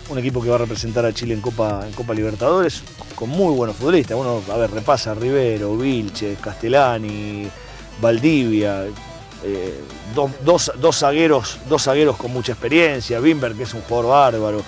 Un 0.10 0.18
equipo 0.18 0.41
que 0.41 0.50
va 0.50 0.56
a 0.56 0.60
representar 0.60 1.06
a 1.06 1.13
Chile 1.13 1.36
en 1.36 1.41
Copa, 1.41 1.86
en 1.86 2.15
Libertadores, 2.15 2.82
con 3.13 3.29
muy 3.29 3.53
buenos 3.53 3.75
futbolistas. 3.75 4.18
Uno, 4.18 4.41
a 4.51 4.58
ver, 4.58 4.72
repasa 4.72 5.13
Rivero, 5.13 5.77
Vilches, 5.77 6.39
Castellani, 6.39 7.48
Valdivia, 8.01 8.86
eh, 9.44 9.79
dos, 10.15 10.72
dos, 10.79 10.98
zagueros, 10.98 11.60
dos 11.70 11.84
zagueros 11.84 12.18
con 12.18 12.34
mucha 12.34 12.53
experiencia, 12.53 13.20
Bimber, 13.20 13.53
que 13.53 13.63
es 13.63 13.74
un 13.75 13.82
jugador 13.82 14.10
bárbaro. 14.10 14.63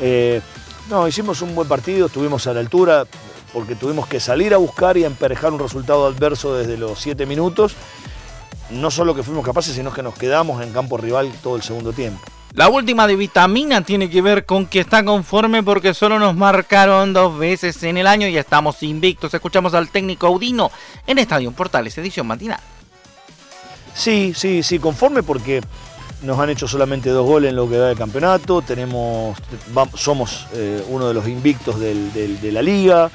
Eh, 0.00 0.40
no, 0.88 1.06
hicimos 1.06 1.42
un 1.42 1.54
buen 1.54 1.68
partido, 1.68 2.06
estuvimos 2.06 2.46
a 2.46 2.54
la 2.54 2.60
altura, 2.60 3.04
porque 3.52 3.74
tuvimos 3.74 4.06
que 4.06 4.20
salir 4.20 4.54
a 4.54 4.58
buscar 4.58 4.96
y 4.96 5.04
a 5.04 5.06
emperejar 5.06 5.52
un 5.52 5.58
resultado 5.58 6.06
adverso 6.06 6.54
desde 6.54 6.76
los 6.76 6.98
siete 6.98 7.26
minutos. 7.26 7.74
No 8.70 8.90
solo 8.90 9.14
que 9.14 9.22
fuimos 9.22 9.44
capaces, 9.44 9.74
sino 9.74 9.92
que 9.92 10.02
nos 10.02 10.14
quedamos 10.14 10.62
en 10.62 10.72
campo 10.72 10.98
rival 10.98 11.32
todo 11.42 11.56
el 11.56 11.62
segundo 11.62 11.92
tiempo. 11.92 12.20
La 12.54 12.68
última 12.68 13.06
de 13.06 13.16
vitamina 13.16 13.82
tiene 13.82 14.10
que 14.10 14.22
ver 14.22 14.44
con 14.44 14.66
que 14.66 14.80
está 14.80 15.04
conforme 15.04 15.62
porque 15.62 15.94
solo 15.94 16.18
nos 16.18 16.34
marcaron 16.34 17.12
dos 17.12 17.38
veces 17.38 17.82
en 17.82 17.98
el 17.98 18.06
año 18.06 18.26
y 18.26 18.36
estamos 18.36 18.82
invictos. 18.82 19.32
Escuchamos 19.32 19.74
al 19.74 19.90
técnico 19.90 20.26
Audino 20.26 20.70
en 21.06 21.18
Estadio 21.18 21.52
Portales, 21.52 21.96
edición 21.98 22.26
matinal. 22.26 22.60
Sí, 23.94 24.32
sí, 24.34 24.62
sí, 24.62 24.78
conforme 24.78 25.22
porque 25.22 25.60
nos 26.22 26.38
han 26.38 26.50
hecho 26.50 26.66
solamente 26.66 27.10
dos 27.10 27.26
goles 27.26 27.50
en 27.50 27.56
lo 27.56 27.68
que 27.68 27.78
va 27.78 27.88
del 27.88 27.98
campeonato. 27.98 28.62
Tenemos, 28.62 29.38
somos 29.94 30.46
eh, 30.54 30.82
uno 30.88 31.06
de 31.08 31.14
los 31.14 31.28
invictos 31.28 31.78
de 31.78 32.50
la 32.52 32.62
liga. 32.62 33.10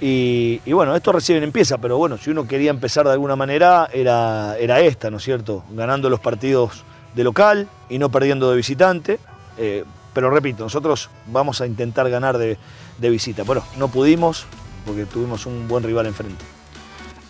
Y, 0.00 0.60
bueno, 0.72 0.94
esto 0.94 1.12
recién 1.12 1.42
empieza, 1.42 1.78
pero 1.78 1.96
bueno, 1.96 2.18
si 2.18 2.30
uno 2.30 2.46
quería 2.46 2.70
empezar 2.70 3.06
de 3.06 3.12
alguna 3.12 3.34
manera, 3.34 3.88
era, 3.92 4.56
era 4.58 4.80
esta, 4.80 5.10
¿no 5.10 5.16
es 5.16 5.22
cierto? 5.22 5.64
Ganando 5.70 6.10
los 6.10 6.20
partidos 6.20 6.84
de 7.14 7.24
local 7.24 7.68
y 7.88 7.98
no 7.98 8.10
perdiendo 8.10 8.50
de 8.50 8.56
visitante. 8.56 9.18
Eh, 9.56 9.84
pero 10.12 10.30
repito, 10.30 10.64
nosotros 10.64 11.08
vamos 11.26 11.60
a 11.60 11.66
intentar 11.66 12.10
ganar 12.10 12.36
de, 12.36 12.58
de 12.98 13.10
visita. 13.10 13.42
Bueno, 13.42 13.64
no 13.78 13.88
pudimos 13.88 14.46
porque 14.86 15.04
tuvimos 15.06 15.46
un 15.46 15.66
buen 15.66 15.82
rival 15.82 16.06
enfrente. 16.06 16.44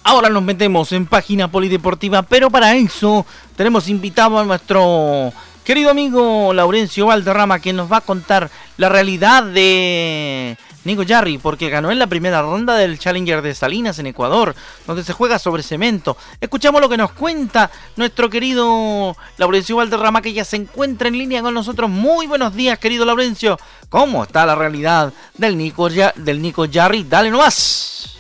Ahora 0.04 0.28
nos 0.28 0.42
metemos 0.42 0.92
en 0.92 1.06
página 1.06 1.48
polideportiva, 1.48 2.22
pero 2.22 2.48
para 2.48 2.76
eso 2.76 3.26
tenemos 3.56 3.88
invitado 3.88 4.38
a 4.38 4.44
nuestro 4.44 5.32
querido 5.64 5.90
amigo 5.90 6.52
Laurencio 6.52 7.06
Valderrama 7.06 7.58
que 7.58 7.72
nos 7.72 7.90
va 7.90 7.96
a 7.96 8.02
contar 8.02 8.48
la 8.76 8.88
realidad 8.88 9.42
de 9.42 10.56
Nico 10.86 11.02
Jarry, 11.06 11.38
porque 11.38 11.68
ganó 11.68 11.90
en 11.90 11.98
la 11.98 12.06
primera 12.06 12.40
ronda 12.40 12.76
del 12.76 12.98
Challenger 12.98 13.42
de 13.42 13.54
Salinas 13.54 13.98
en 13.98 14.06
Ecuador, 14.06 14.54
donde 14.86 15.04
se 15.04 15.12
juega 15.12 15.38
sobre 15.38 15.62
cemento. 15.62 16.16
Escuchamos 16.40 16.80
lo 16.80 16.88
que 16.88 16.96
nos 16.96 17.12
cuenta 17.12 17.70
nuestro 17.96 18.30
querido 18.30 19.16
Laurencio 19.36 19.76
Valderrama, 19.76 20.22
que 20.22 20.32
ya 20.32 20.44
se 20.44 20.56
encuentra 20.56 21.08
en 21.08 21.18
línea 21.18 21.42
con 21.42 21.52
nosotros. 21.52 21.90
Muy 21.90 22.26
buenos 22.26 22.54
días, 22.54 22.78
querido 22.78 23.04
Laurencio. 23.04 23.58
¿Cómo 23.88 24.22
está 24.24 24.46
la 24.46 24.54
realidad 24.54 25.12
del 25.36 25.58
Nico, 25.58 25.88
del 25.88 26.40
Nico 26.40 26.66
Jarry? 26.72 27.04
Dale 27.04 27.30
nomás. 27.30 28.16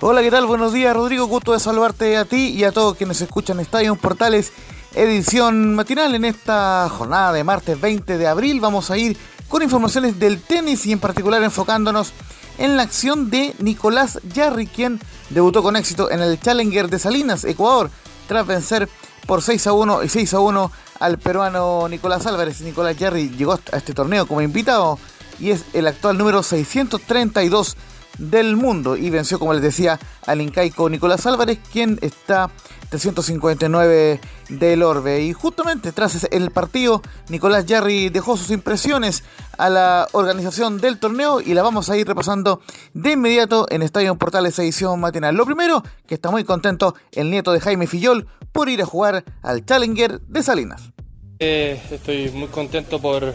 Hola, 0.00 0.20
¿qué 0.22 0.30
tal? 0.32 0.46
Buenos 0.46 0.72
días, 0.72 0.94
Rodrigo. 0.94 1.26
Gusto 1.26 1.52
de 1.52 1.60
saludarte 1.60 2.16
a 2.16 2.24
ti 2.24 2.48
y 2.48 2.64
a 2.64 2.72
todos 2.72 2.96
quienes 2.96 3.20
escuchan 3.20 3.60
Estadio 3.60 3.94
Portales, 3.94 4.52
edición 4.94 5.76
matinal. 5.76 6.14
En 6.16 6.24
esta 6.24 6.88
jornada 6.88 7.32
de 7.32 7.44
martes 7.44 7.80
20 7.80 8.18
de 8.18 8.26
abril 8.26 8.58
vamos 8.58 8.90
a 8.90 8.98
ir 8.98 9.16
con 9.52 9.62
informaciones 9.62 10.18
del 10.18 10.40
tenis 10.40 10.86
y 10.86 10.92
en 10.92 10.98
particular 10.98 11.42
enfocándonos 11.42 12.14
en 12.56 12.74
la 12.74 12.84
acción 12.84 13.28
de 13.28 13.54
Nicolás 13.58 14.18
Yarri, 14.32 14.66
quien 14.66 14.98
debutó 15.28 15.62
con 15.62 15.76
éxito 15.76 16.10
en 16.10 16.20
el 16.20 16.40
Challenger 16.40 16.88
de 16.88 16.98
Salinas, 16.98 17.44
Ecuador, 17.44 17.90
tras 18.26 18.46
vencer 18.46 18.88
por 19.26 19.42
6 19.42 19.66
a 19.66 19.74
1 19.74 20.04
y 20.04 20.08
6 20.08 20.32
a 20.32 20.40
1 20.40 20.72
al 21.00 21.18
peruano 21.18 21.86
Nicolás 21.86 22.24
Álvarez. 22.24 22.62
Nicolás 22.62 22.96
Yarri 22.96 23.28
llegó 23.28 23.52
a 23.52 23.76
este 23.76 23.92
torneo 23.92 24.26
como 24.26 24.40
invitado 24.40 24.98
y 25.38 25.50
es 25.50 25.66
el 25.74 25.86
actual 25.86 26.16
número 26.16 26.42
632 26.42 27.76
del 28.16 28.56
mundo 28.56 28.96
y 28.96 29.10
venció, 29.10 29.38
como 29.38 29.52
les 29.52 29.62
decía, 29.62 30.00
al 30.24 30.40
incaico 30.40 30.88
Nicolás 30.88 31.26
Álvarez, 31.26 31.58
quien 31.70 31.98
está 32.00 32.50
359 32.92 34.20
del 34.50 34.82
Orbe. 34.82 35.22
Y 35.22 35.32
justamente 35.32 35.92
tras 35.92 36.28
el 36.30 36.50
partido, 36.50 37.00
Nicolás 37.30 37.64
Jarry 37.66 38.10
dejó 38.10 38.36
sus 38.36 38.50
impresiones 38.50 39.24
a 39.56 39.70
la 39.70 40.08
organización 40.12 40.78
del 40.78 40.98
torneo 40.98 41.40
y 41.40 41.54
la 41.54 41.62
vamos 41.62 41.88
a 41.88 41.96
ir 41.96 42.06
repasando 42.06 42.60
de 42.92 43.12
inmediato 43.12 43.66
en 43.70 43.80
Estadio 43.80 44.14
Portales 44.16 44.58
edición 44.58 45.00
matinal. 45.00 45.34
Lo 45.34 45.46
primero, 45.46 45.82
que 46.06 46.16
está 46.16 46.30
muy 46.30 46.44
contento 46.44 46.94
el 47.12 47.30
nieto 47.30 47.52
de 47.52 47.60
Jaime 47.60 47.86
Fillol 47.86 48.28
por 48.52 48.68
ir 48.68 48.82
a 48.82 48.86
jugar 48.86 49.24
al 49.40 49.64
Challenger 49.64 50.20
de 50.20 50.42
Salinas. 50.42 50.92
Eh, 51.38 51.80
estoy 51.90 52.28
muy 52.28 52.48
contento 52.48 53.00
por 53.00 53.32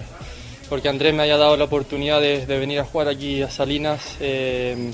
porque 0.70 0.90
Andrés 0.90 1.16
me 1.16 1.24
haya 1.24 1.38
dado 1.38 1.58
la 1.58 1.64
oportunidad 1.64 2.22
de, 2.22 2.46
venir 2.46 2.80
a 2.80 2.84
jugar 2.84 3.08
aquí 3.08 3.42
a 3.42 3.50
Salinas. 3.50 4.18
Eh, 4.20 4.92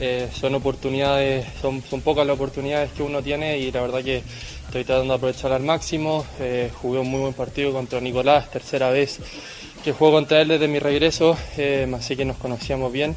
eh, 0.00 0.28
son 0.32 0.54
oportunidades, 0.54 1.46
son, 1.60 1.80
pocas 2.02 2.26
las 2.26 2.34
oportunidades 2.34 2.90
que 2.92 3.02
uno 3.02 3.22
tiene 3.22 3.58
y 3.58 3.72
la 3.72 3.80
verdad 3.82 4.02
que 4.02 4.22
estoy 4.66 4.84
tratando 4.84 5.14
de 5.14 5.16
aprovechar 5.16 5.52
al 5.52 5.62
máximo. 5.62 6.24
Eh, 6.40 6.70
jugué 6.80 7.00
un 7.00 7.10
muy 7.10 7.20
buen 7.20 7.34
partido 7.34 7.72
contra 7.72 8.00
Nicolás, 8.00 8.50
tercera 8.50 8.90
vez 8.90 9.20
que 9.82 9.92
juego 9.92 10.14
contra 10.14 10.40
él 10.40 10.48
desde 10.48 10.68
mi 10.68 10.78
regreso, 10.78 11.36
así 11.94 12.16
que 12.16 12.24
nos 12.24 12.36
conocíamos 12.36 12.92
bien 12.92 13.14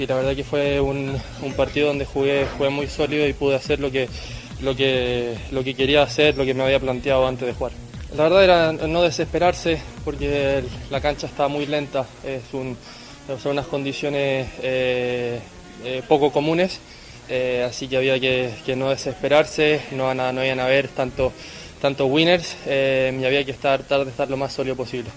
y 0.00 0.06
la 0.06 0.16
verdad 0.16 0.34
que 0.34 0.44
fue 0.44 0.80
un, 0.80 1.20
partido 1.56 1.88
donde 1.88 2.06
jugué, 2.06 2.46
jugué 2.56 2.70
muy 2.70 2.86
sólido 2.86 3.28
y 3.28 3.34
pude 3.34 3.54
hacer 3.54 3.80
lo 3.80 3.90
que, 3.90 4.08
lo, 4.62 4.74
que, 4.74 5.36
lo 5.50 5.62
que 5.62 5.74
quería 5.74 6.02
hacer, 6.02 6.38
lo 6.38 6.44
que 6.44 6.54
me 6.54 6.62
había 6.62 6.80
planteado 6.80 7.26
antes 7.26 7.46
de 7.46 7.52
jugar. 7.52 7.72
La 8.16 8.24
verdad 8.24 8.44
era 8.44 8.72
no 8.72 9.02
desesperarse 9.02 9.80
porque 10.04 10.64
la 10.90 11.00
cancha 11.02 11.26
está 11.26 11.48
muy 11.48 11.66
lenta, 11.66 12.06
es 12.24 12.42
un, 12.54 12.76
son 13.42 13.52
unas 13.52 13.66
condiciones 13.66 14.48
eh, 15.84 15.98
eh, 15.98 16.02
poco 16.06 16.32
comunes, 16.32 16.80
eh, 17.28 17.66
así 17.68 17.88
que 17.88 17.96
había 17.96 18.18
que, 18.18 18.74
no 18.76 18.90
desesperarse, 18.90 19.80
no, 19.92 20.08
a, 20.08 20.14
iban 20.14 20.60
a 20.60 20.64
haber 20.64 20.88
tanto, 20.88 21.32
tanto 21.80 22.06
winners 22.06 22.56
y 22.66 23.24
había 23.24 23.44
que 23.44 23.52
estar, 23.52 23.80
tratar 23.80 24.04
de 24.04 24.10
estar 24.10 24.28
lo 24.28 24.36
más 24.36 24.52
sólido 24.52 24.76
posible. 24.76 25.10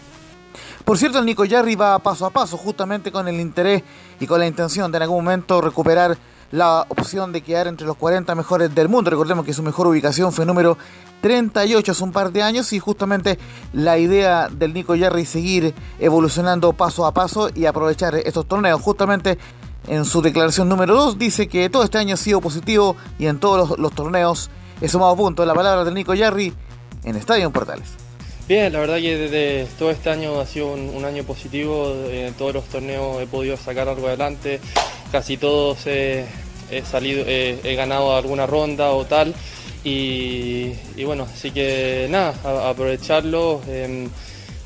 Por 0.85 0.97
cierto, 0.97 1.19
el 1.19 1.25
Nico 1.25 1.45
Yarri 1.45 1.75
va 1.75 1.97
paso 1.99 2.25
a 2.25 2.29
paso, 2.29 2.57
justamente 2.57 3.11
con 3.11 3.27
el 3.27 3.39
interés 3.39 3.83
y 4.19 4.27
con 4.27 4.39
la 4.39 4.47
intención 4.47 4.91
de 4.91 4.97
en 4.97 5.03
algún 5.03 5.23
momento 5.23 5.61
recuperar 5.61 6.17
la 6.53 6.85
opción 6.89 7.31
de 7.31 7.41
quedar 7.41 7.67
entre 7.67 7.87
los 7.87 7.97
40 7.97 8.35
mejores 8.35 8.75
del 8.75 8.87
mundo. 8.87 9.09
Recordemos 9.09 9.43
que 9.43 9.53
su 9.53 9.63
mejor 9.63 9.87
ubicación 9.87 10.31
fue 10.31 10.45
número 10.45 10.77
38 11.21 11.91
hace 11.91 12.03
un 12.03 12.11
par 12.11 12.31
de 12.31 12.43
años 12.43 12.73
y 12.73 12.79
justamente 12.79 13.39
la 13.73 13.97
idea 13.97 14.49
del 14.49 14.71
Nico 14.71 14.93
Yarri 14.93 15.25
seguir 15.25 15.73
evolucionando 15.97 16.73
paso 16.73 17.07
a 17.07 17.13
paso 17.13 17.49
y 17.55 17.65
aprovechar 17.65 18.13
estos 18.15 18.45
torneos. 18.45 18.79
Justamente 18.81 19.39
en 19.87 20.05
su 20.05 20.21
declaración 20.21 20.69
número 20.69 20.95
2 20.95 21.17
dice 21.17 21.47
que 21.47 21.69
todo 21.69 21.83
este 21.83 21.97
año 21.97 22.15
ha 22.15 22.17
sido 22.17 22.41
positivo 22.41 22.95
y 23.19 23.27
en 23.27 23.39
todos 23.39 23.77
los, 23.77 23.93
torneos 23.93 24.49
he 24.81 24.87
sumado 24.87 25.15
puntos. 25.15 25.45
La 25.45 25.53
palabra 25.53 25.83
del 25.83 25.93
Nico 25.93 26.13
Yarri 26.13 26.53
en 27.03 27.15
Estadio 27.15 27.51
Portales. 27.51 27.89
Bien, 28.47 28.73
la 28.73 28.79
verdad 28.79 28.97
que 28.97 29.17
desde 29.17 29.67
todo 29.79 29.91
este 29.91 30.09
año 30.09 30.39
ha 30.39 30.45
sido 30.45 30.73
un, 30.73 31.05
año 31.05 31.23
positivo, 31.23 31.93
en 32.09 32.33
todos 32.33 32.53
los 32.53 32.65
torneos 32.65 33.21
he 33.21 33.27
podido 33.27 33.55
sacar 33.55 33.87
algo 33.87 34.07
adelante, 34.07 34.59
casi 35.11 35.37
todos 35.37 35.87
he, 35.87 36.25
salido, 36.89 37.23
he 37.25 37.75
ganado 37.75 38.17
alguna 38.17 38.45
ronda 38.45 38.91
o 38.91 39.05
tal, 39.05 39.33
y, 39.83 41.03
bueno, 41.03 41.27
así 41.31 41.51
que 41.51 42.07
nada, 42.09 42.33
aprovecharlo, 42.69 43.61
em, 43.67 44.09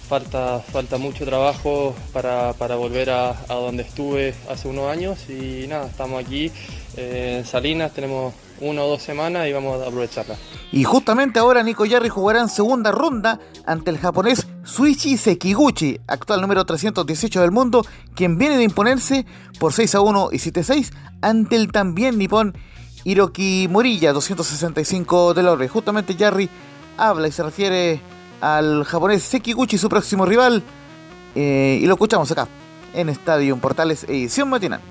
falta, 0.07 0.59
falta 0.59 0.97
mucho 0.97 1.25
trabajo 1.25 1.93
para, 2.13 2.53
volver 2.75 3.09
a, 3.09 3.35
donde 3.49 3.83
estuve 3.83 4.33
hace 4.49 4.67
unos 4.67 4.89
años 4.89 5.29
y 5.29 5.67
nada, 5.67 5.87
estamos 5.87 6.23
aquí 6.23 6.51
eh, 6.95 7.37
en 7.39 7.45
Salinas, 7.45 7.91
tenemos 7.93 8.33
una 8.59 8.83
o 8.83 8.87
dos 8.89 9.01
semanas 9.03 9.47
y 9.47 9.53
vamos 9.53 9.81
a 9.81 9.87
aprovecharla. 9.87 10.35
Y 10.71 10.83
justamente 10.83 11.39
ahora 11.39 11.61
Nico 11.61 11.85
Yarri 11.85 12.09
jugará 12.09 12.41
en 12.41 12.49
segunda 12.49 12.91
ronda 12.91 13.39
ante 13.65 13.91
el 13.91 13.97
japonés 13.97 14.47
Suichi 14.63 15.17
Sekiguchi, 15.17 15.99
actual 16.07 16.41
número 16.41 16.65
318 16.65 17.41
del 17.41 17.51
mundo, 17.51 17.85
quien 18.15 18.37
viene 18.37 18.57
de 18.57 18.63
imponerse 18.63 19.25
por 19.59 19.73
6 19.73 19.95
a 19.95 20.01
1 20.01 20.29
y 20.31 20.39
7 20.39 20.59
a 20.61 20.63
6 20.63 20.91
ante 21.21 21.55
el 21.55 21.71
también 21.71 22.17
nipón 22.17 22.55
Hiroki 23.03 23.67
Morilla, 23.69 24.13
265 24.13 25.33
del 25.33 25.47
orbe. 25.47 25.67
Justamente 25.67 26.15
Yarri 26.15 26.49
habla 26.97 27.27
y 27.27 27.31
se 27.31 27.43
refiere 27.43 28.01
al 28.41 28.84
japonés 28.84 29.23
Sekiguchi, 29.23 29.78
su 29.78 29.89
próximo 29.89 30.26
rival, 30.26 30.63
eh, 31.36 31.80
y 31.82 31.86
lo 31.86 31.93
escuchamos 31.93 32.32
acá, 32.32 32.47
en 32.93 33.10
Estadio 33.10 33.58
Portales 33.58 34.04
Edición 34.04 34.50
Matinal. 34.50 34.82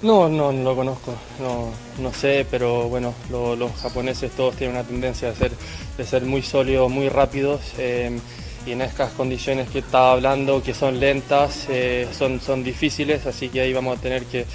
No, 0.00 0.28
no, 0.28 0.52
no 0.52 0.62
lo 0.62 0.76
conozco, 0.76 1.12
no, 1.40 1.70
no 2.00 2.12
sé, 2.12 2.46
pero 2.48 2.88
bueno, 2.88 3.14
los 3.30 3.72
japoneses 3.82 4.30
todos 4.30 4.54
tienen 4.54 4.76
una 4.76 4.84
tendencia 4.86 5.30
de 5.30 5.34
ser, 5.34 5.52
de 5.96 6.04
ser 6.04 6.22
muy 6.24 6.42
sólidos, 6.42 6.88
muy 6.88 7.08
rápidos, 7.08 7.60
eh, 7.78 8.16
y 8.64 8.72
en 8.72 8.82
estas 8.82 9.12
condiciones 9.12 9.68
que 9.70 9.80
estaba 9.80 10.12
hablando, 10.12 10.62
que 10.62 10.72
son 10.72 11.00
lentas, 11.00 11.66
eh, 11.68 12.06
son, 12.16 12.40
son 12.40 12.62
difíciles, 12.62 13.26
así 13.26 13.48
que 13.48 13.60
ahí 13.60 13.72
vamos 13.72 13.98
a 13.98 14.00
tener 14.00 14.24
que, 14.26 14.46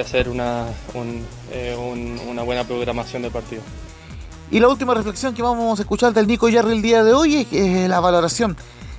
hacer 0.00 0.28
una, 0.28 0.66
una 0.94 2.42
buena 2.44 2.62
programación 2.62 3.22
de 3.22 3.30
partido. 3.30 3.62
Y 4.50 4.60
la 4.60 4.68
última 4.68 4.94
reflexión 4.94 5.34
que 5.34 5.42
vamos 5.42 5.78
a 5.78 5.82
escuchar 5.82 6.14
del 6.14 6.26
Nico 6.26 6.48
Yarri 6.48 6.72
el 6.72 6.80
día 6.80 7.04
de 7.04 7.12
hoy 7.12 7.46
es, 7.50 7.88
la 7.88 8.00
valoración 8.00 8.56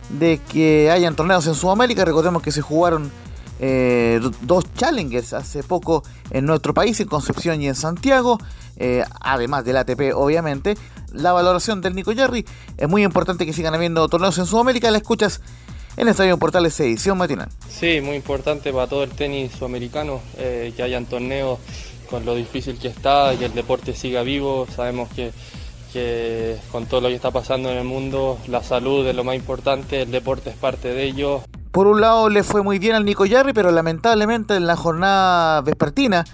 de 0.09 0.39
que 0.47 0.91
hayan 0.91 1.15
torneos 1.15 1.47
en 1.47 1.55
Sudamérica. 1.55 2.05
Recordemos 2.05 2.43
que 2.43 2.51
se 2.51 2.62
jugaron 2.62 3.12
eh, 3.59 4.21
dos 4.41 4.65
challengers 4.75 5.33
hace 5.33 5.63
poco 5.63 6.03
en 6.29 6.45
nuestro 6.45 6.75
país, 6.75 6.99
en 6.99 7.07
Concepción 7.07 7.59
y 7.63 7.67
en 7.67 7.73
Santiago, 7.73 8.38
eh, 8.77 9.03
además 9.21 9.65
del 9.65 9.77
ATP 9.77 10.13
obviamente. 10.13 10.77
La 11.13 11.31
valoración 11.31 11.81
del 11.81 11.95
Nico 11.95 12.12
Yarri 12.12 12.45
es 12.77 12.88
muy 12.88 13.03
importante 13.03 13.47
que 13.47 13.53
sigan 13.53 13.73
habiendo 13.73 14.07
torneos 14.07 14.38
en 14.38 14.45
Sudamérica. 14.45 14.91
La 14.91 14.99
escuchas 14.99 15.41
en 15.97 16.07
Estadio 16.07 16.38
Portales 16.38 16.79
edición 16.79 17.17
matinal. 17.17 17.49
Sí, 17.67 18.01
muy 18.01 18.17
importante 18.17 18.71
para 18.71 18.85
todo 18.85 19.03
el 19.03 19.09
tenis 19.09 19.53
sudamericano 19.53 20.21
eh, 20.38 20.73
que 20.77 20.83
hayan 20.83 21.07
torneos 21.07 21.57
con 22.10 22.26
lo 22.26 22.36
difícil 22.36 22.78
que 22.80 22.88
está, 22.88 23.34
y 23.34 23.38
que 23.38 23.45
el 23.45 23.54
deporte 23.54 23.93
siga 23.93 24.24
vivo. 24.24 24.67
Sabemos 24.74 25.10
que, 25.10 25.32
que 25.93 26.58
con 26.72 26.86
todo 26.86 27.02
lo 27.02 27.08
que 27.10 27.15
está 27.15 27.32
pasando 27.32 27.69
en 27.69 27.78
el 27.78 27.86
mundo, 27.86 28.38
la 28.48 28.63
salud 28.63 29.06
es 29.08 29.15
lo 29.15 29.24
más 29.24 29.36
importante, 29.36 30.02
el 30.02 30.12
deporte 30.12 30.50
es 30.50 30.56
parte 30.56 30.89
de 30.89 31.04
ello. 31.04 31.41
Por 31.72 31.88
un 31.88 32.02
lado 32.02 32.30
le 32.30 32.43
fue 32.43 32.63
muy 32.63 32.80
bien 32.80 32.95
al 32.95 33.06
Nico 33.06 33.26
Yarri, 33.26 33.54
pero 33.54 33.72
lamentablemente 33.72 34.56
en 34.56 34.65
la 34.65 34.76
jornada 34.76 35.62
vespertina, 35.62 36.26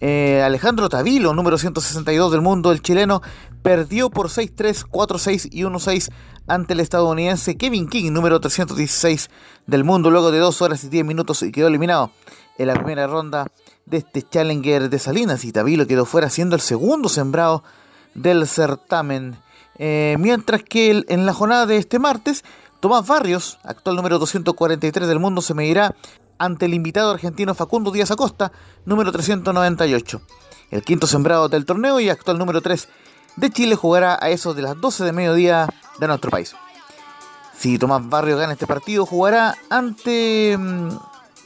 eh, 0.00 0.42
Alejandro 0.44 0.88
Tavilo, 0.88 1.32
número 1.32 1.56
162 1.56 2.30
del 2.30 2.42
mundo, 2.42 2.70
el 2.70 2.82
chileno, 2.82 3.22
perdió 3.62 4.10
por 4.10 4.28
6-3, 4.28 4.84
4-6 4.86 5.48
y 5.50 5.62
1-6 5.62 6.10
ante 6.46 6.74
el 6.74 6.80
estadounidense 6.80 7.56
Kevin 7.56 7.88
King, 7.88 8.12
número 8.12 8.38
316 8.38 9.30
del 9.66 9.84
mundo, 9.84 10.10
luego 10.10 10.30
de 10.30 10.38
2 10.38 10.60
horas 10.60 10.84
y 10.84 10.90
10 10.90 11.06
minutos 11.06 11.42
y 11.42 11.50
quedó 11.50 11.68
eliminado 11.68 12.10
en 12.58 12.66
la 12.66 12.74
primera 12.74 13.06
ronda 13.06 13.46
de 13.86 13.98
este 13.98 14.22
Challenger 14.22 14.88
de 14.88 14.98
Salinas 14.98 15.44
y 15.44 15.52
Tavilo 15.52 15.86
quedó 15.86 16.04
fuera 16.04 16.30
siendo 16.30 16.56
el 16.56 16.62
segundo 16.62 17.08
sembrado 17.08 17.62
del 18.14 18.46
certamen. 18.46 19.36
Eh, 19.78 20.16
mientras 20.18 20.62
que 20.62 21.04
en 21.08 21.26
la 21.26 21.34
jornada 21.34 21.66
de 21.66 21.76
este 21.76 21.98
martes, 21.98 22.44
Tomás 22.80 23.06
Barrios, 23.06 23.58
actual 23.64 23.96
número 23.96 24.18
243 24.18 25.08
del 25.08 25.18
mundo, 25.18 25.42
se 25.42 25.54
medirá 25.54 25.94
ante 26.38 26.66
el 26.66 26.74
invitado 26.74 27.10
argentino 27.10 27.54
Facundo 27.54 27.90
Díaz 27.90 28.10
Acosta, 28.10 28.52
número 28.84 29.12
398. 29.12 30.20
El 30.70 30.82
quinto 30.82 31.06
sembrado 31.06 31.48
del 31.48 31.64
torneo 31.64 32.00
y 32.00 32.08
actual 32.08 32.38
número 32.38 32.60
3 32.60 32.88
de 33.36 33.50
Chile 33.50 33.76
jugará 33.76 34.18
a 34.20 34.30
eso 34.30 34.54
de 34.54 34.62
las 34.62 34.80
12 34.80 35.04
de 35.04 35.12
mediodía 35.12 35.68
de 35.98 36.06
nuestro 36.06 36.30
país. 36.30 36.54
Si 37.56 37.78
Tomás 37.78 38.08
Barrios 38.08 38.38
gana 38.38 38.52
este 38.52 38.66
partido, 38.66 39.06
jugará 39.06 39.56
ante 39.70 40.56
mm, 40.58 40.88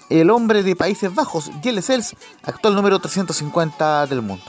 el 0.09 0.31
hombre 0.31 0.62
de 0.62 0.77
Países 0.77 1.14
Bajos, 1.14 1.51
Jelle 1.62 1.83
Sels, 1.83 2.16
actual 2.42 2.75
número 2.75 2.99
350 2.99 4.07
del 4.07 4.23
mundo. 4.23 4.44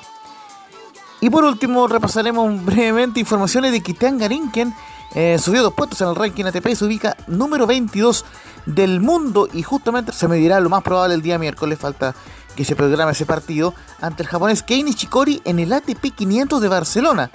Y 1.22 1.30
por 1.30 1.44
último, 1.44 1.88
repasaremos 1.88 2.64
brevemente 2.66 3.20
informaciones 3.20 3.72
de 3.72 3.82
Tean 3.82 4.18
Garinken 4.18 4.74
eh, 5.16 5.38
subió 5.40 5.64
dos 5.64 5.74
puestos 5.74 6.00
en 6.02 6.10
el 6.10 6.16
ranking 6.16 6.46
ATP 6.46 6.68
y 6.68 6.76
se 6.76 6.86
ubica 6.86 7.18
número 7.28 7.66
22 7.66 8.26
del 8.66 9.00
mundo. 9.00 9.48
Y 9.52 9.64
justamente 9.64 10.12
se 10.12 10.28
medirá 10.28 10.60
lo 10.60 10.70
más 10.70 10.84
probable 10.84 11.16
el 11.16 11.22
día 11.22 11.38
miércoles. 11.40 11.80
Falta 11.80 12.16
que 12.56 12.66
se 12.66 12.76
programe 12.76 13.12
ese 13.12 13.26
partido 13.26 13.74
ante 14.02 14.24
el 14.24 14.30
japonés 14.30 14.64
Kei 14.64 14.84
Nishikori 14.84 15.42
en 15.46 15.60
el 15.60 15.74
ATP 15.74 16.14
500 16.16 16.62
de 16.62 16.68
Barcelona. 16.68 17.32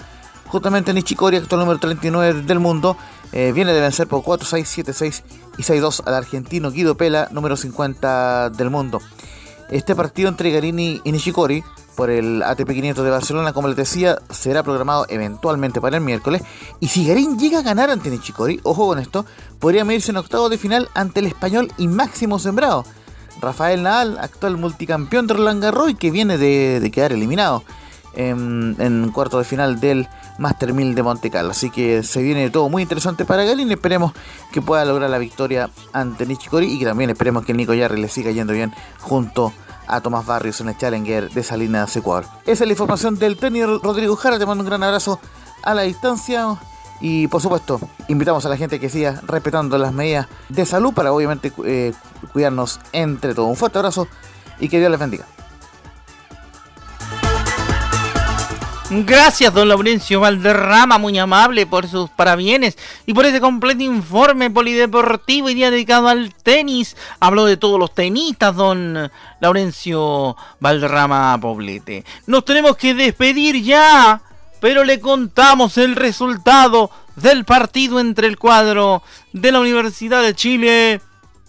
Justamente 0.47 0.93
Nishikori, 0.93 1.37
actual 1.37 1.61
número 1.61 1.79
39 1.79 2.43
del 2.43 2.59
mundo, 2.59 2.95
eh, 3.35 3.51
viene 3.51 3.73
de 3.73 3.81
vencer 3.81 4.07
por 4.07 4.23
4-6, 4.23 4.85
7-6 4.85 5.23
y 5.57 5.61
6-2 5.61 6.03
al 6.05 6.13
argentino 6.13 6.71
Guido 6.71 6.95
Pela, 6.95 7.27
número 7.31 7.57
50 7.57 8.49
del 8.51 8.69
mundo. 8.69 9.01
Este 9.69 9.93
partido 9.93 10.29
entre 10.29 10.51
Garini 10.51 11.01
y 11.03 11.11
Nishikori 11.11 11.61
por 11.97 12.09
el 12.09 12.41
ATP 12.41 12.69
500 12.69 13.03
de 13.03 13.11
Barcelona, 13.11 13.51
como 13.51 13.67
les 13.67 13.75
decía, 13.75 14.19
será 14.29 14.63
programado 14.63 15.05
eventualmente 15.09 15.81
para 15.81 15.97
el 15.97 16.03
miércoles. 16.03 16.43
Y 16.79 16.87
si 16.87 17.05
Garín 17.05 17.37
llega 17.37 17.59
a 17.59 17.61
ganar 17.61 17.89
ante 17.89 18.09
Nishikori, 18.09 18.61
ojo 18.63 18.87
con 18.87 18.99
esto, 18.99 19.25
podría 19.59 19.83
medirse 19.83 20.11
en 20.11 20.17
octavo 20.17 20.47
de 20.47 20.57
final 20.57 20.87
ante 20.93 21.19
el 21.19 21.25
español 21.25 21.73
y 21.77 21.89
máximo 21.89 22.39
sembrado. 22.39 22.85
Rafael 23.41 23.83
Nadal, 23.83 24.17
actual 24.17 24.55
multicampeón 24.55 25.27
de 25.27 25.33
Roland 25.33 25.61
Garros 25.61 25.93
que 25.99 26.09
viene 26.09 26.37
de, 26.37 26.89
quedar 26.93 27.11
eliminado 27.11 27.65
en, 28.13 28.77
en 28.79 29.11
cuarto 29.11 29.39
de 29.39 29.43
final 29.43 29.81
del 29.81 30.07
Master 30.37 30.73
1000 30.73 30.95
de 30.95 31.03
Monte 31.03 31.29
Carlo. 31.29 31.51
Así 31.51 31.69
que 31.69 32.03
se 32.03 32.21
viene 32.21 32.49
todo 32.49 32.69
muy 32.69 32.83
interesante 32.83 33.25
para 33.25 33.43
Galín. 33.43 33.71
Esperemos 33.71 34.13
que 34.51 34.61
pueda 34.61 34.85
lograr 34.85 35.09
la 35.09 35.17
victoria 35.17 35.69
ante 35.93 36.25
Nishikori 36.25 36.67
y 36.67 36.83
también 36.83 37.09
esperemos 37.09 37.45
que 37.45 37.53
Nico 37.53 37.73
Yarri 37.73 38.01
le 38.01 38.09
siga 38.09 38.31
yendo 38.31 38.53
bien 38.53 38.73
junto 38.99 39.53
a 39.87 40.01
Tomás 40.01 40.25
Barrios 40.25 40.61
en 40.61 40.69
el 40.69 40.77
Challenger 40.77 41.29
de 41.29 41.43
Salinas, 41.43 41.95
Ecuador. 41.95 42.25
Esa 42.45 42.63
es 42.63 42.67
la 42.67 42.73
información 42.73 43.15
del 43.17 43.37
tenis 43.37 43.65
Rodrigo 43.81 44.15
Jara. 44.15 44.39
Te 44.39 44.45
mando 44.45 44.63
un 44.63 44.67
gran 44.67 44.83
abrazo 44.83 45.19
a 45.63 45.73
la 45.73 45.83
distancia. 45.83 46.57
Y 47.01 47.27
por 47.27 47.41
supuesto, 47.41 47.79
invitamos 48.07 48.45
a 48.45 48.49
la 48.49 48.57
gente 48.57 48.79
que 48.79 48.89
siga 48.89 49.21
respetando 49.27 49.77
las 49.77 49.93
medidas 49.93 50.27
de 50.49 50.65
salud 50.65 50.93
para 50.93 51.11
obviamente 51.11 51.51
eh, 51.65 51.93
cuidarnos 52.31 52.79
entre 52.93 53.33
todos. 53.33 53.49
Un 53.49 53.57
fuerte 53.57 53.77
abrazo 53.79 54.07
y 54.59 54.69
que 54.69 54.79
Dios 54.79 54.89
les 54.89 54.99
bendiga. 54.99 55.25
Gracias, 58.91 59.51
don 59.51 59.67
Laurencio 59.67 60.19
Valderrama, 60.19 60.99
muy 60.99 61.17
amable 61.17 61.65
por 61.65 61.87
sus 61.87 62.07
parabienes 62.11 62.77
y 63.07 63.15
por 63.15 63.25
ese 63.25 63.41
completo 63.41 63.81
informe 63.81 64.51
polideportivo 64.51 65.49
y 65.49 65.55
día 65.55 65.71
dedicado 65.71 66.07
al 66.07 66.35
tenis. 66.35 66.95
Habló 67.19 67.45
de 67.45 67.57
todos 67.57 67.79
los 67.79 67.95
tenistas, 67.95 68.55
don 68.55 69.11
Laurencio 69.39 70.37
Valderrama 70.59 71.35
Poblete. 71.41 72.05
Nos 72.27 72.45
tenemos 72.45 72.77
que 72.77 72.93
despedir 72.93 73.63
ya, 73.63 74.21
pero 74.59 74.83
le 74.83 74.99
contamos 74.99 75.79
el 75.79 75.95
resultado 75.95 76.91
del 77.15 77.43
partido 77.43 77.99
entre 77.99 78.27
el 78.27 78.37
cuadro 78.37 79.01
de 79.33 79.51
la 79.51 79.61
Universidad 79.61 80.21
de 80.21 80.35
Chile 80.35 81.01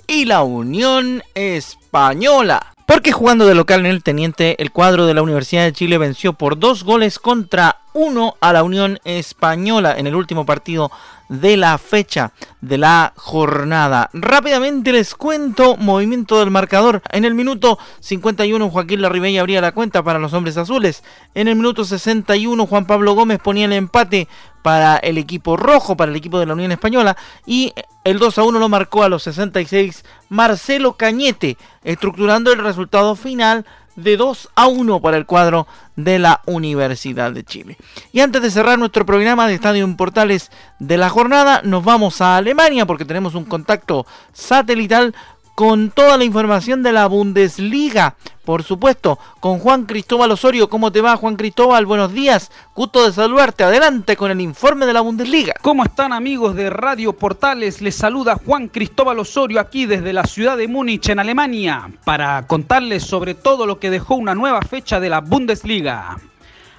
y 0.07 0.25
la 0.25 0.43
Unión 0.43 1.23
Española. 1.35 2.76
Porque 2.87 3.11
jugando 3.11 3.47
de 3.47 3.57
local 3.57 3.81
en 3.81 3.87
el 3.87 4.05
Teniente, 4.05 4.63
el 4.63 4.71
cuadro 4.71 5.07
de 5.07 5.15
la 5.15 5.23
Universidad 5.23 5.65
de 5.65 5.73
Chile 5.73 5.99
venció 5.99 6.35
por 6.35 6.57
dos 6.57 6.85
goles 6.85 7.19
contra 7.19 7.81
uno 7.95 8.37
a 8.41 8.53
la 8.53 8.63
Unión 8.63 9.01
Española 9.05 9.97
en 9.99 10.07
el 10.07 10.15
último 10.15 10.47
partido 10.47 10.93
de 11.29 11.57
la 11.57 11.79
fecha 11.79 12.33
de 12.61 12.79
la 12.79 13.13
jornada. 13.17 14.11
Rápidamente 14.13 14.93
les 14.93 15.15
cuento 15.15 15.77
movimiento 15.77 16.39
del 16.39 16.51
marcador. 16.51 17.03
En 17.11 17.25
el 17.25 17.35
minuto 17.35 17.79
51 18.01 18.71
Joaquín 18.71 19.03
Larribey 19.03 19.39
abría 19.39 19.61
la 19.61 19.73
cuenta 19.73 20.03
para 20.03 20.19
los 20.19 20.33
hombres 20.33 20.57
azules. 20.57 21.03
En 21.35 21.49
el 21.49 21.57
minuto 21.57 21.85
61 21.85 22.67
Juan 22.67 22.87
Pablo 22.87 23.15
Gómez 23.15 23.39
ponía 23.43 23.67
el 23.67 23.73
empate 23.73 24.29
para 24.63 24.97
el 24.97 25.17
equipo 25.19 25.57
rojo, 25.57 25.97
para 25.97 26.11
el 26.11 26.17
equipo 26.17 26.39
de 26.39 26.47
la 26.47 26.55
Unión 26.55 26.73
Española. 26.73 27.17
Y 27.47 27.73
el 28.05 28.19
2 28.19 28.39
a 28.39 28.43
1 28.43 28.59
lo 28.59 28.69
marcó 28.69 29.03
a 29.03 29.09
los 29.09 29.23
66 29.25 30.05
Marcelo 30.29 30.97
Cañete, 30.97 31.57
estructurando 31.85 32.53
el 32.53 32.59
resultado 32.59 33.15
final 33.17 33.65
de 33.97 34.17
2 34.17 34.51
a 34.55 34.67
1 34.67 35.01
para 35.01 35.17
el 35.17 35.27
cuadro 35.27 35.67
de 35.97 36.19
la 36.19 36.43
Universidad 36.47 37.33
de 37.33 37.45
Chile. 37.45 37.77
Y 38.13 38.21
antes 38.21 38.43
de 38.43 38.51
cerrar 38.51 38.79
nuestro 38.79 39.07
programa 39.07 39.49
de 39.49 39.55
Estadio 39.55 39.85
en 39.85 39.97
Portales 39.97 40.51
de 40.79 40.99
la 40.99 41.09
jornada, 41.09 41.63
nos 41.65 41.83
vamos 41.83 42.21
a 42.21 42.37
Alemania 42.37 42.87
porque 42.87 43.05
tenemos 43.05 43.35
un 43.35 43.45
contacto 43.45 44.07
satelital 44.33 45.15
con 45.57 45.91
toda 45.91 46.19
la 46.19 46.25
información 46.25 46.83
de 46.83 46.93
la 46.93 47.07
Bundesliga. 47.07 48.15
Por 48.45 48.63
supuesto, 48.63 49.19
con 49.41 49.59
Juan 49.59 49.87
Cristóbal 49.87 50.31
Osorio. 50.31 50.69
¿Cómo 50.69 50.93
te 50.93 51.01
va, 51.01 51.17
Juan 51.17 51.37
Cristóbal? 51.37 51.87
Buenos 51.87 52.13
días. 52.13 52.53
Gusto 52.75 53.07
de 53.07 53.13
saludarte. 53.13 53.65
Adelante 53.65 54.19
con 54.19 54.31
el 54.31 54.43
informe 54.43 54.85
de 54.85 54.93
la 54.93 55.01
Bundesliga. 55.01 55.55
¿Cómo 55.63 55.83
están, 55.83 56.13
amigos 56.13 56.55
de 56.57 56.69
Radio 56.69 57.15
Portales? 57.15 57.81
Les 57.81 57.95
saluda 57.97 58.39
Juan 58.45 58.69
Cristóbal 58.69 59.19
Osorio 59.19 59.59
aquí 59.59 59.87
desde 59.87 60.13
la 60.13 60.25
ciudad 60.25 60.59
de 60.59 60.69
Múnich, 60.69 61.09
en 61.09 61.21
Alemania, 61.21 61.91
para 62.05 62.47
contarles 62.47 63.05
sobre 63.05 63.35
todo 63.35 63.65
lo 63.65 63.79
que 63.79 63.89
dejó 63.89 64.17
una 64.17 64.35
nueva 64.35 64.61
fecha 64.61 65.01
de 65.01 65.09
la 65.09 65.23
Bundesliga. 65.23 66.19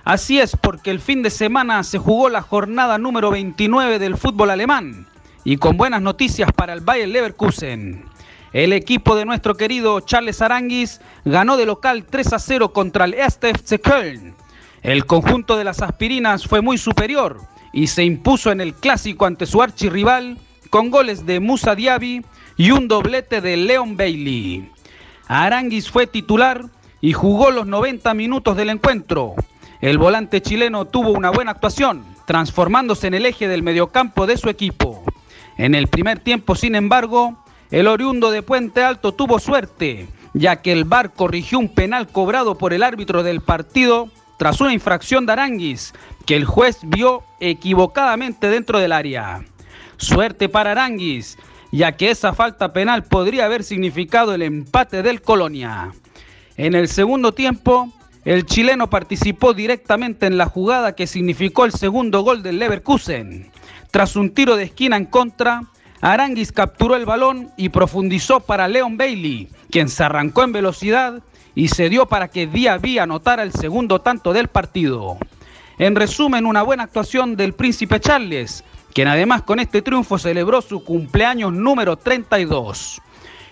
Así 0.04 0.40
es, 0.40 0.56
porque 0.56 0.92
el 0.92 1.00
fin 1.00 1.24
de 1.24 1.32
semana 1.32 1.84
se 1.84 1.98
jugó 1.98 2.30
la 2.30 2.44
jornada 2.44 3.00
número 3.00 3.32
29 3.32 3.98
del 3.98 4.18
fútbol 4.18 4.52
alemán. 4.52 5.08
Y 5.44 5.58
con 5.58 5.78
buenas 5.78 6.04
noticias 6.04 6.52
para 6.52 6.74
el 6.74 6.82
Bayer 6.82 7.10
Leverkusen. 7.10 8.17
El 8.58 8.74
equipo 8.74 9.16
de 9.16 9.24
nuestro 9.24 9.56
querido 9.56 10.00
Charles 10.00 10.42
Aranguis 10.42 11.00
ganó 11.26 11.58
de 11.58 11.68
local 11.68 12.06
3 12.10 12.34
a 12.34 12.40
0 12.40 12.74
contra 12.74 13.06
el 13.06 13.14
FC 13.14 13.80
Köln. 13.80 14.34
El 14.82 15.06
conjunto 15.06 15.58
de 15.58 15.64
las 15.64 15.84
aspirinas 15.84 16.48
fue 16.48 16.62
muy 16.62 16.80
superior 16.80 17.40
y 17.72 17.86
se 17.86 18.04
impuso 18.04 18.52
en 18.52 18.60
el 18.60 18.74
clásico 18.74 19.28
ante 19.28 19.46
su 19.46 19.62
archirrival 19.62 20.40
con 20.72 20.90
goles 20.90 21.28
de 21.28 21.40
Musa 21.40 21.76
Diaby 21.76 22.26
y 22.58 22.72
un 22.72 22.88
doblete 22.88 23.42
de 23.42 23.58
Leon 23.58 23.96
Bailey. 23.96 24.72
Aranguis 25.28 25.92
fue 25.92 26.08
titular 26.08 26.66
y 27.00 27.14
jugó 27.14 27.52
los 27.52 27.68
90 27.68 28.12
minutos 28.16 28.58
del 28.58 28.72
encuentro. 28.72 29.36
El 29.82 30.00
volante 30.00 30.42
chileno 30.42 30.86
tuvo 30.86 31.12
una 31.12 31.30
buena 31.30 31.52
actuación, 31.52 32.04
transformándose 32.26 33.06
en 33.06 33.14
el 33.14 33.28
eje 33.28 33.48
del 33.48 33.62
mediocampo 33.62 34.26
de 34.26 34.36
su 34.36 34.50
equipo. 34.50 35.04
En 35.58 35.76
el 35.76 35.86
primer 35.90 36.18
tiempo, 36.18 36.56
sin 36.56 36.74
embargo, 36.74 37.38
el 37.72 37.88
oriundo 37.88 38.32
de 38.32 38.42
Puente 38.44 38.84
Alto 38.84 39.14
tuvo 39.14 39.40
suerte, 39.40 40.08
ya 40.34 40.62
que 40.62 40.72
el 40.72 40.86
VAR 40.86 41.14
corrigió 41.14 41.60
un 41.60 41.74
penal 41.74 42.08
cobrado 42.08 42.58
por 42.58 42.74
el 42.74 42.84
árbitro 42.84 43.24
del 43.24 43.42
partido 43.42 44.10
tras 44.38 44.62
una 44.62 44.74
infracción 44.74 45.26
de 45.26 45.34
Aranguis, 45.34 45.94
que 46.26 46.36
el 46.36 46.46
juez 46.46 46.80
vio 46.84 47.24
equivocadamente 47.40 48.50
dentro 48.50 48.80
del 48.80 48.92
área. 48.92 49.44
Suerte 49.98 50.48
para 50.48 50.72
Aranguis, 50.72 51.38
ya 51.72 51.94
que 51.94 52.12
esa 52.12 52.34
falta 52.34 52.72
penal 52.72 53.04
podría 53.04 53.46
haber 53.46 53.64
significado 53.64 54.34
el 54.34 54.44
empate 54.44 55.02
del 55.02 55.22
Colonia. 55.22 55.92
En 56.56 56.76
el 56.76 56.88
segundo 56.88 57.34
tiempo, 57.34 57.92
el 58.26 58.46
chileno 58.46 58.90
participó 58.90 59.54
directamente 59.54 60.26
en 60.28 60.38
la 60.38 60.46
jugada 60.46 60.96
que 60.96 61.08
significó 61.08 61.66
el 61.66 61.72
segundo 61.72 62.22
gol 62.22 62.44
del 62.44 62.60
Leverkusen. 62.60 63.52
Tras 63.92 64.16
un 64.16 64.32
tiro 64.32 64.56
de 64.56 64.64
esquina 64.64 64.98
en 64.98 65.06
contra, 65.06 65.64
Aranguis 66.02 66.52
capturó 66.52 66.96
el 66.96 67.06
balón 67.06 67.52
y 67.58 67.70
profundizó 67.70 68.40
para 68.40 68.68
Leon 68.68 68.98
Bailey, 68.98 69.50
quien 69.72 69.90
se 69.90 70.04
arrancó 70.04 70.44
en 70.44 70.52
velocidad 70.52 71.24
y 71.56 71.70
se 71.70 71.90
dio 71.90 72.06
para 72.06 72.28
que 72.28 72.46
Día 72.46 72.78
Vía 72.78 73.04
anotara 73.04 73.42
el 73.42 73.52
segundo 73.52 74.00
tanto 74.00 74.32
del 74.32 74.48
partido. 74.48 75.18
En 75.80 75.96
resumen, 75.96 76.46
una 76.46 76.62
buena 76.62 76.84
actuación 76.84 77.36
del 77.36 77.54
príncipe 77.54 78.00
Charles, 78.00 78.64
quien 78.94 79.08
además 79.08 79.42
con 79.42 79.60
este 79.60 79.82
triunfo 79.82 80.20
celebró 80.20 80.62
su 80.62 80.84
cumpleaños 80.84 81.54
número 81.54 81.98
32. 81.98 83.02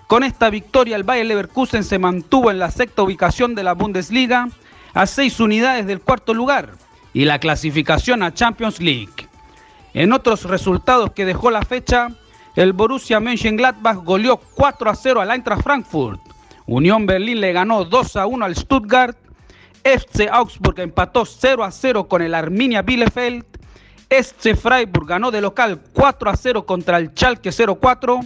Con 0.08 0.24
esta 0.24 0.52
victoria 0.52 0.96
el 0.96 1.04
Bayer 1.04 1.26
Leverkusen 1.26 1.84
se 1.84 1.98
mantuvo 1.98 2.52
en 2.52 2.60
la 2.60 2.70
sexta 2.70 3.02
ubicación 3.02 3.56
de 3.56 3.64
la 3.64 3.74
Bundesliga 3.74 4.50
a 4.94 5.08
seis 5.08 5.40
unidades 5.40 5.88
del 5.88 6.00
cuarto 6.00 6.34
lugar 6.34 6.74
y 7.12 7.26
la 7.26 7.40
clasificación 7.40 8.22
a 8.22 8.34
Champions 8.34 8.80
League. 8.80 9.28
En 9.96 10.14
otros 10.14 10.44
resultados 10.44 11.12
que 11.12 11.26
dejó 11.26 11.50
la 11.50 11.64
fecha, 11.64 12.10
el 12.56 12.74
Borussia 12.74 13.20
Mönchengladbach 13.20 14.04
goleó 14.04 14.38
4 14.38 14.90
a 14.90 14.96
0 14.96 15.22
al 15.22 15.32
Eintracht 15.32 15.64
Frankfurt. 15.64 16.22
Unión 16.68 17.06
Berlín 17.06 17.42
le 17.42 17.52
ganó 17.54 17.84
2 17.84 18.16
a 18.16 18.26
1 18.26 18.46
al 18.46 18.56
Stuttgart. 18.56 19.18
FC 19.84 20.28
Augsburg 20.32 20.80
empató 20.80 21.26
0 21.26 21.64
a 21.64 21.72
0 21.72 22.08
con 22.08 22.22
el 22.22 22.34
Arminia 22.34 22.82
Bielefeld. 22.82 23.46
Este 24.10 24.56
Freiburg 24.56 25.08
ganó 25.08 25.32
de 25.32 25.42
local 25.42 25.82
4 25.94 26.30
a 26.30 26.36
0 26.36 26.66
contra 26.66 26.98
el 26.98 27.12
Schalke 27.14 27.52
04 27.52 28.22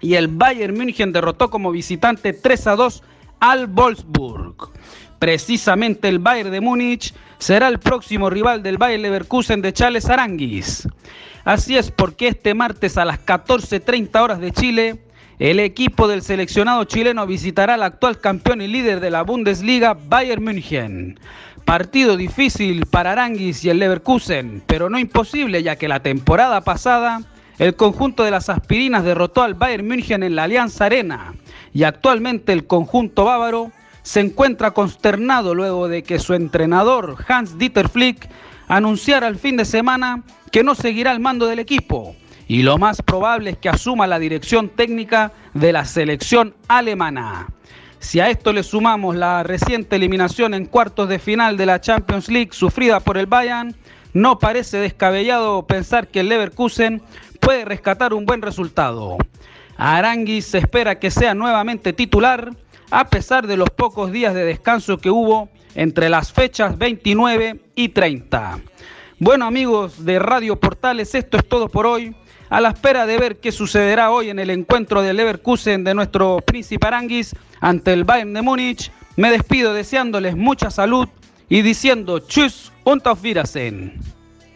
y 0.00 0.14
el 0.14 0.28
Bayern 0.28 0.76
München 0.76 1.12
derrotó 1.12 1.50
como 1.50 1.70
visitante 1.70 2.32
3 2.32 2.66
a 2.68 2.76
2 2.76 3.02
al 3.40 3.66
Wolfsburg. 3.66 4.70
Precisamente 5.18 6.08
el 6.08 6.20
Bayern 6.20 6.50
de 6.50 6.60
Múnich 6.60 7.12
será 7.38 7.68
el 7.68 7.78
próximo 7.78 8.30
rival 8.30 8.62
del 8.62 8.78
Bayern 8.78 9.02
Leverkusen 9.02 9.62
de 9.62 9.72
Charles 9.72 10.08
Aranguis. 10.08 10.88
Así 11.44 11.76
es 11.76 11.90
porque 11.90 12.28
este 12.28 12.54
martes 12.54 12.96
a 12.98 13.04
las 13.04 13.24
14.30 13.24 14.20
horas 14.20 14.40
de 14.40 14.52
Chile, 14.52 14.98
el 15.38 15.60
equipo 15.60 16.08
del 16.08 16.22
seleccionado 16.22 16.84
chileno 16.84 17.26
visitará 17.26 17.74
al 17.74 17.82
actual 17.82 18.18
campeón 18.20 18.60
y 18.60 18.68
líder 18.68 19.00
de 19.00 19.10
la 19.10 19.22
Bundesliga, 19.22 19.94
Bayern 19.94 20.44
München. 20.44 21.18
Partido 21.64 22.16
difícil 22.16 22.86
para 22.86 23.12
Aranguis 23.12 23.64
y 23.64 23.70
el 23.70 23.78
Leverkusen, 23.78 24.62
pero 24.66 24.88
no 24.88 24.98
imposible 24.98 25.62
ya 25.62 25.76
que 25.76 25.88
la 25.88 26.00
temporada 26.00 26.60
pasada 26.62 27.22
el 27.58 27.74
conjunto 27.74 28.22
de 28.22 28.30
las 28.30 28.48
aspirinas 28.48 29.04
derrotó 29.04 29.42
al 29.42 29.54
Bayern 29.54 29.86
München 29.86 30.22
en 30.22 30.36
la 30.36 30.44
Alianza 30.44 30.84
Arena 30.84 31.34
y 31.74 31.82
actualmente 31.82 32.52
el 32.52 32.66
conjunto 32.66 33.24
bávaro 33.24 33.72
se 34.02 34.20
encuentra 34.20 34.72
consternado 34.72 35.54
luego 35.54 35.88
de 35.88 36.02
que 36.02 36.18
su 36.18 36.34
entrenador 36.34 37.16
Hans 37.28 37.58
Dieter 37.58 37.88
Flick 37.88 38.28
anunciara 38.68 39.28
el 39.28 39.36
fin 39.36 39.56
de 39.56 39.64
semana 39.64 40.22
que 40.50 40.62
no 40.62 40.74
seguirá 40.74 41.10
al 41.10 41.20
mando 41.20 41.46
del 41.46 41.58
equipo 41.58 42.14
y 42.48 42.62
lo 42.62 42.78
más 42.78 43.02
probable 43.02 43.50
es 43.50 43.58
que 43.58 43.68
asuma 43.68 44.06
la 44.06 44.18
dirección 44.18 44.70
técnica 44.70 45.32
de 45.52 45.72
la 45.72 45.84
selección 45.84 46.54
alemana. 46.66 47.48
Si 48.00 48.20
a 48.20 48.30
esto 48.30 48.52
le 48.52 48.62
sumamos 48.62 49.16
la 49.16 49.42
reciente 49.42 49.96
eliminación 49.96 50.54
en 50.54 50.64
cuartos 50.64 51.08
de 51.08 51.18
final 51.18 51.56
de 51.56 51.66
la 51.66 51.80
Champions 51.80 52.28
League 52.28 52.50
sufrida 52.52 53.00
por 53.00 53.18
el 53.18 53.26
Bayern, 53.26 53.76
no 54.14 54.38
parece 54.38 54.78
descabellado 54.78 55.66
pensar 55.66 56.08
que 56.08 56.20
el 56.20 56.28
Leverkusen 56.28 57.02
puede 57.40 57.66
rescatar 57.66 58.14
un 58.14 58.24
buen 58.24 58.40
resultado. 58.40 59.18
Aranguis 59.76 60.54
espera 60.54 60.98
que 60.98 61.10
sea 61.10 61.34
nuevamente 61.34 61.92
titular, 61.92 62.52
a 62.90 63.08
pesar 63.08 63.46
de 63.46 63.56
los 63.56 63.70
pocos 63.70 64.12
días 64.12 64.34
de 64.34 64.44
descanso 64.44 64.98
que 64.98 65.10
hubo 65.10 65.48
entre 65.74 66.08
las 66.08 66.32
fechas 66.32 66.78
29 66.78 67.60
y 67.74 67.90
30. 67.90 68.60
Bueno 69.18 69.46
amigos 69.46 70.04
de 70.04 70.18
Radio 70.18 70.56
Portales, 70.56 71.14
esto 71.14 71.36
es 71.36 71.48
todo 71.48 71.68
por 71.68 71.86
hoy. 71.86 72.14
A 72.50 72.60
la 72.62 72.70
espera 72.70 73.04
de 73.04 73.18
ver 73.18 73.40
qué 73.40 73.52
sucederá 73.52 74.10
hoy 74.10 74.30
en 74.30 74.38
el 74.38 74.48
encuentro 74.48 75.02
del 75.02 75.18
Leverkusen 75.18 75.84
de 75.84 75.94
nuestro 75.94 76.38
príncipe 76.40 76.86
Aranguis 76.86 77.36
ante 77.60 77.92
el 77.92 78.04
Bayern 78.04 78.32
de 78.32 78.40
Múnich, 78.40 78.90
me 79.16 79.30
despido 79.30 79.74
deseándoles 79.74 80.34
mucha 80.34 80.70
salud 80.70 81.08
y 81.50 81.60
diciendo 81.62 82.20
Tschüss 82.20 82.72
und. 82.84 83.02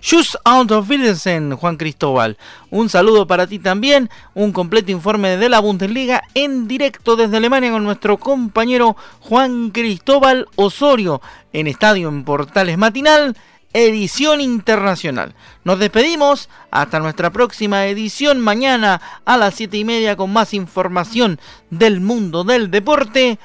Tschüss 0.03 0.37
und 0.45 0.73
auf 0.73 0.89
Wiedersehen, 0.89 1.57
Juan 1.57 1.77
Cristóbal. 1.77 2.37
Un 2.71 2.89
saludo 2.89 3.25
para 3.29 3.47
ti 3.47 3.61
también, 3.61 4.11
un 4.35 4.53
completo 4.53 4.91
informe 4.91 5.37
de 5.37 5.49
la 5.49 5.61
Bundesliga 5.61 6.25
en 6.35 6.67
directo 6.67 7.15
desde 7.15 7.37
Alemania 7.37 7.71
con 7.71 7.85
nuestro 7.85 8.17
compañero 8.19 8.97
Juan 9.21 9.71
Cristóbal 9.71 10.49
Osorio 10.57 11.23
en 11.53 11.69
Estadio 11.69 12.09
en 12.09 12.25
Portales 12.25 12.77
Matinal 12.77 13.37
edición 13.75 14.41
internacional. 14.41 15.35
Nos 15.63 15.79
despedimos 15.79 16.49
hasta 16.73 16.99
nuestra 16.99 17.31
próxima 17.31 17.87
edición 17.87 18.41
mañana 18.41 19.01
a 19.25 19.37
las 19.37 19.55
7 19.55 19.77
y 19.77 19.85
media 19.85 20.17
con 20.17 20.33
más 20.33 20.53
información 20.53 21.39
del 21.71 22.01
mundo 22.01 22.43
del 22.43 22.73
deporte. 22.73 23.39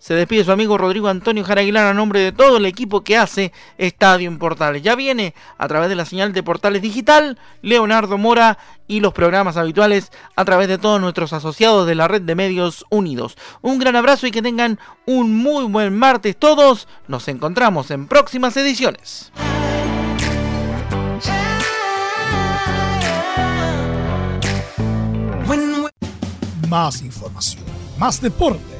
Se 0.00 0.14
despide 0.14 0.44
su 0.44 0.50
amigo 0.50 0.78
Rodrigo 0.78 1.08
Antonio 1.08 1.44
Jaraguilar 1.44 1.84
a 1.84 1.92
nombre 1.92 2.20
de 2.20 2.32
todo 2.32 2.56
el 2.56 2.64
equipo 2.64 3.04
que 3.04 3.18
hace 3.18 3.52
Estadio 3.76 4.28
en 4.28 4.38
Portales. 4.38 4.80
Ya 4.80 4.94
viene 4.94 5.34
a 5.58 5.68
través 5.68 5.90
de 5.90 5.94
la 5.94 6.06
señal 6.06 6.32
de 6.32 6.42
Portales 6.42 6.80
Digital, 6.80 7.38
Leonardo 7.60 8.16
Mora 8.16 8.56
y 8.88 9.00
los 9.00 9.12
programas 9.12 9.58
habituales 9.58 10.10
a 10.36 10.44
través 10.46 10.68
de 10.68 10.78
todos 10.78 11.02
nuestros 11.02 11.34
asociados 11.34 11.86
de 11.86 11.94
la 11.96 12.08
red 12.08 12.22
de 12.22 12.34
medios 12.34 12.86
unidos. 12.88 13.36
Un 13.60 13.78
gran 13.78 13.94
abrazo 13.94 14.26
y 14.26 14.30
que 14.30 14.40
tengan 14.40 14.78
un 15.04 15.36
muy 15.36 15.64
buen 15.64 15.94
martes 15.94 16.34
todos. 16.34 16.88
Nos 17.06 17.28
encontramos 17.28 17.90
en 17.90 18.08
próximas 18.08 18.56
ediciones. 18.56 19.30
Más 26.70 27.02
información, 27.02 27.64
más 27.98 28.22
deporte 28.22 28.79